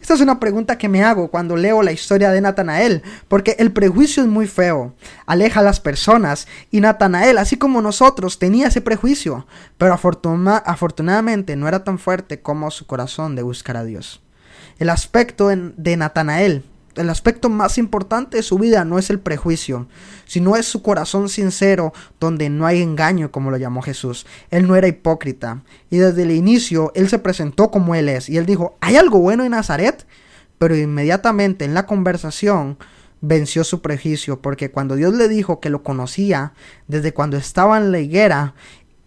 Esta 0.00 0.14
es 0.14 0.20
una 0.20 0.40
pregunta 0.40 0.78
que 0.78 0.88
me 0.88 1.02
hago 1.02 1.28
cuando 1.28 1.56
leo 1.56 1.82
la 1.82 1.92
historia 1.92 2.30
de 2.30 2.40
Natanael, 2.40 3.02
porque 3.26 3.56
el 3.58 3.72
prejuicio 3.72 4.22
es 4.22 4.28
muy 4.28 4.46
feo, 4.46 4.94
aleja 5.26 5.60
a 5.60 5.62
las 5.62 5.80
personas, 5.80 6.46
y 6.70 6.80
Natanael, 6.80 7.36
así 7.36 7.56
como 7.56 7.82
nosotros, 7.82 8.38
tenía 8.38 8.68
ese 8.68 8.80
prejuicio, 8.80 9.46
pero 9.76 9.92
afortunadamente 9.92 11.56
no 11.56 11.68
era 11.68 11.84
tan 11.84 11.98
fuerte 11.98 12.40
como 12.40 12.70
su 12.70 12.86
corazón 12.86 13.36
de 13.36 13.42
buscar 13.42 13.76
a 13.76 13.84
Dios. 13.84 14.22
El 14.78 14.90
aspecto 14.90 15.48
de 15.48 15.96
Natanael 15.96 16.64
el 16.98 17.10
aspecto 17.10 17.48
más 17.48 17.78
importante 17.78 18.36
de 18.36 18.42
su 18.42 18.58
vida 18.58 18.84
no 18.84 18.98
es 18.98 19.10
el 19.10 19.20
prejuicio, 19.20 19.88
sino 20.26 20.56
es 20.56 20.66
su 20.66 20.82
corazón 20.82 21.28
sincero, 21.28 21.92
donde 22.20 22.50
no 22.50 22.66
hay 22.66 22.82
engaño, 22.82 23.30
como 23.30 23.50
lo 23.50 23.56
llamó 23.56 23.82
Jesús. 23.82 24.26
Él 24.50 24.66
no 24.66 24.76
era 24.76 24.88
hipócrita. 24.88 25.62
Y 25.90 25.98
desde 25.98 26.22
el 26.22 26.32
inicio, 26.32 26.92
él 26.94 27.08
se 27.08 27.18
presentó 27.18 27.70
como 27.70 27.94
él 27.94 28.08
es. 28.08 28.28
Y 28.28 28.36
él 28.36 28.46
dijo, 28.46 28.76
¿hay 28.80 28.96
algo 28.96 29.18
bueno 29.20 29.44
en 29.44 29.52
Nazaret? 29.52 30.06
Pero 30.58 30.76
inmediatamente 30.76 31.64
en 31.64 31.74
la 31.74 31.86
conversación 31.86 32.78
venció 33.20 33.64
su 33.64 33.80
prejuicio, 33.80 34.40
porque 34.40 34.70
cuando 34.70 34.96
Dios 34.96 35.14
le 35.14 35.28
dijo 35.28 35.60
que 35.60 35.70
lo 35.70 35.82
conocía 35.82 36.52
desde 36.86 37.12
cuando 37.12 37.36
estaba 37.36 37.78
en 37.78 37.92
la 37.92 38.00
higuera, 38.00 38.54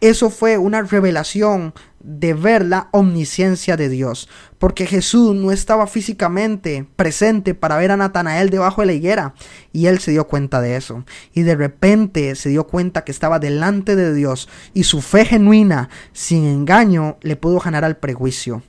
eso 0.02 0.30
fue 0.30 0.58
una 0.58 0.82
revelación 0.82 1.74
de 2.04 2.34
ver 2.34 2.66
la 2.66 2.90
omnisciencia 2.92 3.78
de 3.78 3.90
Dios, 3.90 4.30
porque 4.58 4.86
Jesús 4.86 5.36
no 5.36 5.52
estaba 5.52 5.88
físicamente 5.88 6.86
presente 6.96 7.54
para 7.54 7.78
ver 7.78 7.92
a 7.92 7.98
Natanael 7.98 8.50
debajo 8.50 8.82
de 8.82 8.88
la 8.88 8.94
higuera, 8.94 9.34
y 9.72 9.88
él 9.88 10.00
se 10.00 10.12
dio 10.12 10.28
cuenta 10.28 10.62
de 10.62 10.76
eso, 10.76 11.04
y 11.34 11.44
de 11.44 11.56
repente 11.56 12.36
se 12.36 12.50
dio 12.50 12.68
cuenta 12.68 13.04
que 13.04 13.12
estaba 13.12 13.40
delante 13.40 13.96
de 13.96 14.14
Dios, 14.14 14.50
y 14.74 14.84
su 14.84 15.02
fe 15.02 15.26
genuina, 15.26 15.90
sin 16.14 16.46
engaño, 16.46 17.18
le 17.22 17.36
pudo 17.36 17.60
ganar 17.60 17.86
al 17.86 17.98
prejuicio. 17.98 18.64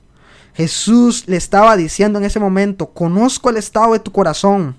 Jesús 0.53 1.23
le 1.27 1.37
estaba 1.37 1.75
diciendo 1.75 2.19
en 2.19 2.25
ese 2.25 2.39
momento, 2.39 2.91
conozco 2.91 3.49
el 3.49 3.57
estado 3.57 3.93
de 3.93 3.99
tu 3.99 4.11
corazón, 4.11 4.75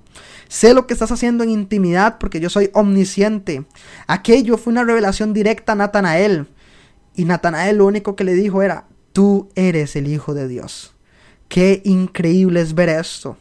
Sé 0.49 0.75
lo 0.75 0.87
que 0.87 0.93
estás 0.93 1.11
haciendo 1.11 1.43
en 1.43 1.51
intimidad 1.51 2.19
porque 2.19 2.41
yo 2.41 2.51
soy 2.51 2.71
omnisciente. 2.75 3.65
Aquello 4.07 4.57
fue 4.57 4.73
una 4.73 4.85
revelación 4.85 5.33
directa 5.33 5.73
a 5.73 5.75
Natanael. 5.75 6.47
Y 7.15 7.25
Natanael 7.25 7.79
lo 7.79 7.87
único 7.87 8.17
que 8.17 8.25
le 8.25 8.35
dijo 8.35 8.63
era, 8.63 8.87
tú 9.13 9.49
eres 9.55 9.95
el 9.97 10.09
Hijo 10.09 10.35
de 10.35 10.49
Dios. 10.49 10.95
Qué 11.49 11.83
increíble 11.85 12.61
es 12.61 12.75
ver 12.75 12.89
esto. 12.89 13.37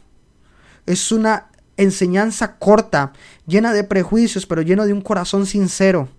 Es 0.86 1.12
una 1.12 1.50
enseñanza 1.78 2.58
corta, 2.58 3.14
llena 3.48 3.74
de 3.74 3.84
prejuicios, 3.84 4.46
pero 4.46 4.62
lleno 4.62 4.86
de 4.86 4.94
un 4.94 5.02
corazón 5.02 5.46
sincero. 5.46 6.10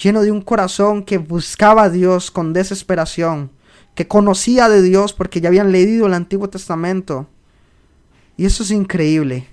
Lleno 0.00 0.22
de 0.22 0.30
un 0.30 0.40
corazón 0.40 1.02
que 1.02 1.18
buscaba 1.18 1.84
a 1.84 1.90
Dios 1.90 2.30
con 2.30 2.52
desesperación, 2.52 3.50
que 3.94 4.08
conocía 4.08 4.68
de 4.68 4.82
Dios 4.82 5.12
porque 5.12 5.40
ya 5.40 5.48
habían 5.48 5.72
leído 5.72 6.06
el 6.06 6.14
Antiguo 6.14 6.48
Testamento. 6.48 7.28
Y 8.36 8.46
eso 8.46 8.62
es 8.62 8.70
increíble. 8.70 9.48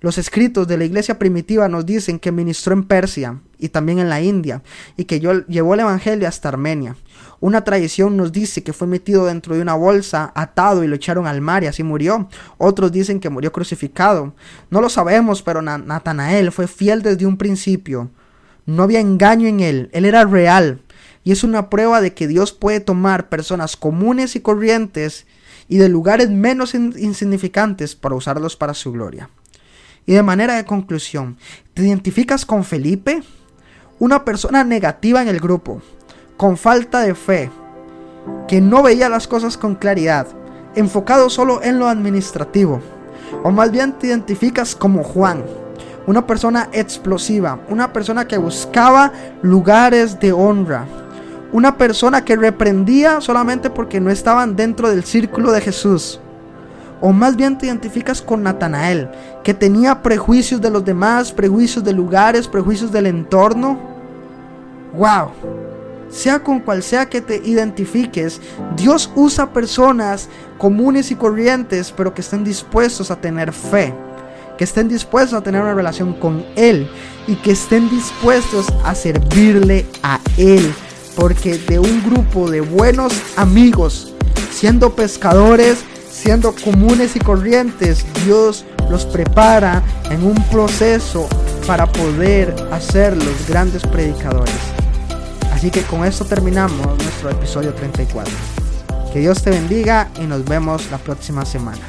Los 0.00 0.16
escritos 0.16 0.68
de 0.68 0.78
la 0.78 0.84
iglesia 0.84 1.18
primitiva 1.18 1.68
nos 1.68 1.84
dicen 1.84 2.20
que 2.20 2.30
ministró 2.30 2.72
en 2.72 2.84
Persia 2.84 3.40
y 3.58 3.68
también 3.70 3.98
en 3.98 4.08
la 4.08 4.20
India 4.20 4.62
y 4.96 5.04
que 5.04 5.20
llevó 5.20 5.74
el 5.74 5.80
Evangelio 5.80 6.28
hasta 6.28 6.48
Armenia. 6.48 6.96
Una 7.40 7.62
tradición 7.62 8.16
nos 8.16 8.32
dice 8.32 8.64
que 8.64 8.72
fue 8.72 8.88
metido 8.88 9.26
dentro 9.26 9.54
de 9.54 9.62
una 9.62 9.74
bolsa, 9.74 10.32
atado 10.34 10.82
y 10.82 10.88
lo 10.88 10.96
echaron 10.96 11.26
al 11.26 11.40
mar 11.40 11.62
y 11.62 11.68
así 11.68 11.84
murió. 11.84 12.28
Otros 12.56 12.90
dicen 12.90 13.20
que 13.20 13.30
murió 13.30 13.52
crucificado. 13.52 14.34
No 14.70 14.80
lo 14.80 14.88
sabemos, 14.88 15.42
pero 15.42 15.62
Natanael 15.62 16.50
fue 16.50 16.66
fiel 16.66 17.02
desde 17.02 17.26
un 17.26 17.36
principio. 17.36 18.10
No 18.66 18.82
había 18.82 19.00
engaño 19.00 19.46
en 19.46 19.60
él, 19.60 19.88
él 19.92 20.04
era 20.04 20.24
real. 20.24 20.80
Y 21.22 21.30
es 21.30 21.44
una 21.44 21.70
prueba 21.70 22.00
de 22.00 22.12
que 22.12 22.26
Dios 22.26 22.52
puede 22.52 22.80
tomar 22.80 23.28
personas 23.28 23.76
comunes 23.76 24.34
y 24.34 24.40
corrientes 24.40 25.26
y 25.68 25.76
de 25.76 25.88
lugares 25.88 26.30
menos 26.30 26.74
insignificantes 26.74 27.94
para 27.94 28.14
usarlos 28.14 28.56
para 28.56 28.74
su 28.74 28.90
gloria. 28.90 29.30
Y 30.06 30.14
de 30.14 30.22
manera 30.22 30.56
de 30.56 30.64
conclusión, 30.64 31.36
¿te 31.74 31.82
identificas 31.82 32.46
con 32.46 32.64
Felipe? 32.64 33.22
Una 34.00 34.24
persona 34.24 34.62
negativa 34.62 35.20
en 35.22 35.26
el 35.26 35.40
grupo, 35.40 35.82
con 36.36 36.56
falta 36.56 37.00
de 37.00 37.16
fe, 37.16 37.50
que 38.46 38.60
no 38.60 38.84
veía 38.84 39.08
las 39.08 39.26
cosas 39.26 39.56
con 39.56 39.74
claridad, 39.74 40.28
enfocado 40.76 41.28
solo 41.28 41.64
en 41.64 41.80
lo 41.80 41.88
administrativo. 41.88 42.80
O 43.42 43.50
más 43.50 43.72
bien 43.72 43.98
te 43.98 44.06
identificas 44.06 44.76
como 44.76 45.02
Juan, 45.02 45.42
una 46.06 46.28
persona 46.28 46.68
explosiva, 46.72 47.58
una 47.68 47.92
persona 47.92 48.28
que 48.28 48.38
buscaba 48.38 49.12
lugares 49.42 50.20
de 50.20 50.32
honra, 50.32 50.86
una 51.50 51.76
persona 51.76 52.24
que 52.24 52.36
reprendía 52.36 53.20
solamente 53.20 53.68
porque 53.68 53.98
no 53.98 54.10
estaban 54.10 54.54
dentro 54.54 54.90
del 54.90 55.02
círculo 55.02 55.50
de 55.50 55.60
Jesús 55.60 56.20
o 57.00 57.12
más 57.12 57.36
bien 57.36 57.58
te 57.58 57.66
identificas 57.66 58.20
con 58.20 58.42
Natanael, 58.42 59.08
que 59.44 59.54
tenía 59.54 60.02
prejuicios 60.02 60.60
de 60.60 60.70
los 60.70 60.84
demás, 60.84 61.32
prejuicios 61.32 61.84
de 61.84 61.92
lugares, 61.92 62.48
prejuicios 62.48 62.92
del 62.92 63.06
entorno. 63.06 63.78
¡Wow! 64.94 65.30
Sea 66.10 66.38
con 66.40 66.60
cual 66.60 66.82
sea 66.82 67.06
que 67.06 67.20
te 67.20 67.36
identifiques, 67.36 68.40
Dios 68.76 69.10
usa 69.14 69.52
personas 69.52 70.28
comunes 70.56 71.10
y 71.10 71.14
corrientes, 71.14 71.92
pero 71.96 72.14
que 72.14 72.22
estén 72.22 72.44
dispuestos 72.44 73.10
a 73.10 73.16
tener 73.16 73.52
fe, 73.52 73.94
que 74.56 74.64
estén 74.64 74.88
dispuestos 74.88 75.38
a 75.38 75.42
tener 75.42 75.60
una 75.60 75.74
relación 75.74 76.14
con 76.14 76.44
Él 76.56 76.88
y 77.26 77.36
que 77.36 77.52
estén 77.52 77.90
dispuestos 77.90 78.66
a 78.84 78.94
servirle 78.94 79.86
a 80.02 80.18
Él. 80.36 80.72
Porque 81.14 81.58
de 81.58 81.78
un 81.78 82.02
grupo 82.04 82.50
de 82.50 82.60
buenos 82.60 83.12
amigos, 83.36 84.14
siendo 84.50 84.94
pescadores, 84.94 85.84
siendo 86.10 86.54
comunes 86.54 87.16
y 87.16 87.18
corrientes, 87.18 88.04
Dios 88.24 88.64
los 88.90 89.04
prepara 89.06 89.82
en 90.10 90.24
un 90.24 90.34
proceso 90.50 91.28
para 91.66 91.86
poder 91.86 92.54
hacer 92.72 93.16
los 93.16 93.46
grandes 93.48 93.82
predicadores. 93.82 94.54
Así 95.52 95.70
que 95.70 95.82
con 95.82 96.04
esto 96.04 96.24
terminamos 96.24 96.86
nuestro 96.98 97.30
episodio 97.30 97.74
34. 97.74 98.32
Que 99.12 99.20
Dios 99.20 99.42
te 99.42 99.50
bendiga 99.50 100.08
y 100.20 100.26
nos 100.26 100.44
vemos 100.44 100.90
la 100.90 100.98
próxima 100.98 101.44
semana. 101.44 101.80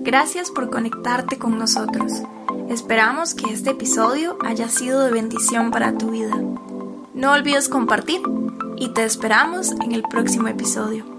Gracias 0.00 0.50
por 0.50 0.68
conectarte 0.68 1.38
con 1.38 1.58
nosotros. 1.58 2.12
Esperamos 2.68 3.34
que 3.34 3.52
este 3.52 3.70
episodio 3.70 4.36
haya 4.44 4.68
sido 4.68 5.04
de 5.04 5.12
bendición 5.12 5.70
para 5.70 5.96
tu 5.96 6.10
vida. 6.10 6.36
No 7.14 7.32
olvides 7.32 7.68
compartir 7.68 8.20
y 8.82 8.88
te 8.88 9.04
esperamos 9.04 9.70
en 9.70 9.92
el 9.92 10.02
próximo 10.02 10.48
episodio. 10.48 11.11